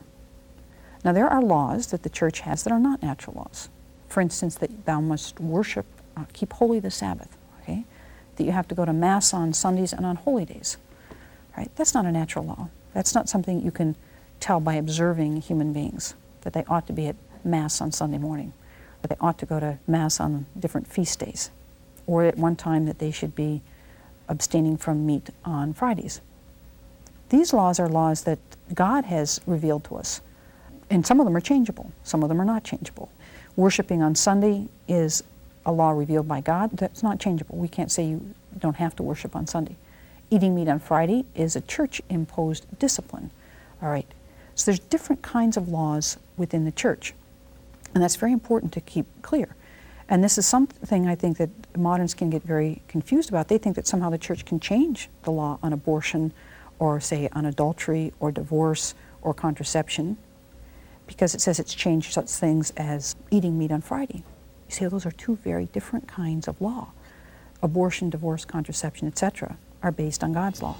[1.05, 3.69] Now, there are laws that the church has that are not natural laws.
[4.09, 5.87] For instance, that thou must worship,
[6.17, 7.85] uh, keep holy the Sabbath, okay?
[8.37, 10.77] That you have to go to Mass on Sundays and on holy days,
[11.57, 11.71] right?
[11.77, 12.69] That's not a natural law.
[12.95, 13.97] That's not something you can
[14.39, 18.53] tell by observing human beings, that they ought to be at Mass on Sunday morning,
[19.03, 21.51] or they ought to go to Mass on different feast days,
[22.07, 23.63] or at one time that they should be
[24.29, 26.21] abstaining from meat on Fridays.
[27.29, 28.39] These laws are laws that
[28.75, 30.21] God has revealed to us
[30.93, 33.11] and some of them are changeable, some of them are not changeable.
[33.57, 35.23] Worshipping on Sunday is
[35.65, 37.57] a law revealed by God that's not changeable.
[37.57, 39.77] We can't say you don't have to worship on Sunday.
[40.31, 43.31] Eating meat on Friday is a church imposed discipline.
[43.81, 44.07] All right.
[44.55, 47.15] So there's different kinds of laws within the church.
[47.95, 49.57] And that's very important to keep clear.
[50.09, 53.49] And this is something I think that moderns can get very confused about.
[53.49, 56.33] They think that somehow the church can change the law on abortion
[56.79, 60.17] or, say, on adultery or divorce or contraception
[61.07, 64.23] because it says it's changed such things as eating meat on Friday.
[64.69, 66.93] You see, those are two very different kinds of law.
[67.63, 70.77] Abortion, divorce, contraception, etc., are based on God's law.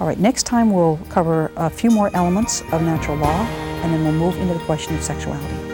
[0.00, 3.46] All right, next time we'll cover a few more elements of natural law,
[3.82, 5.73] and then we'll move into the question of sexuality.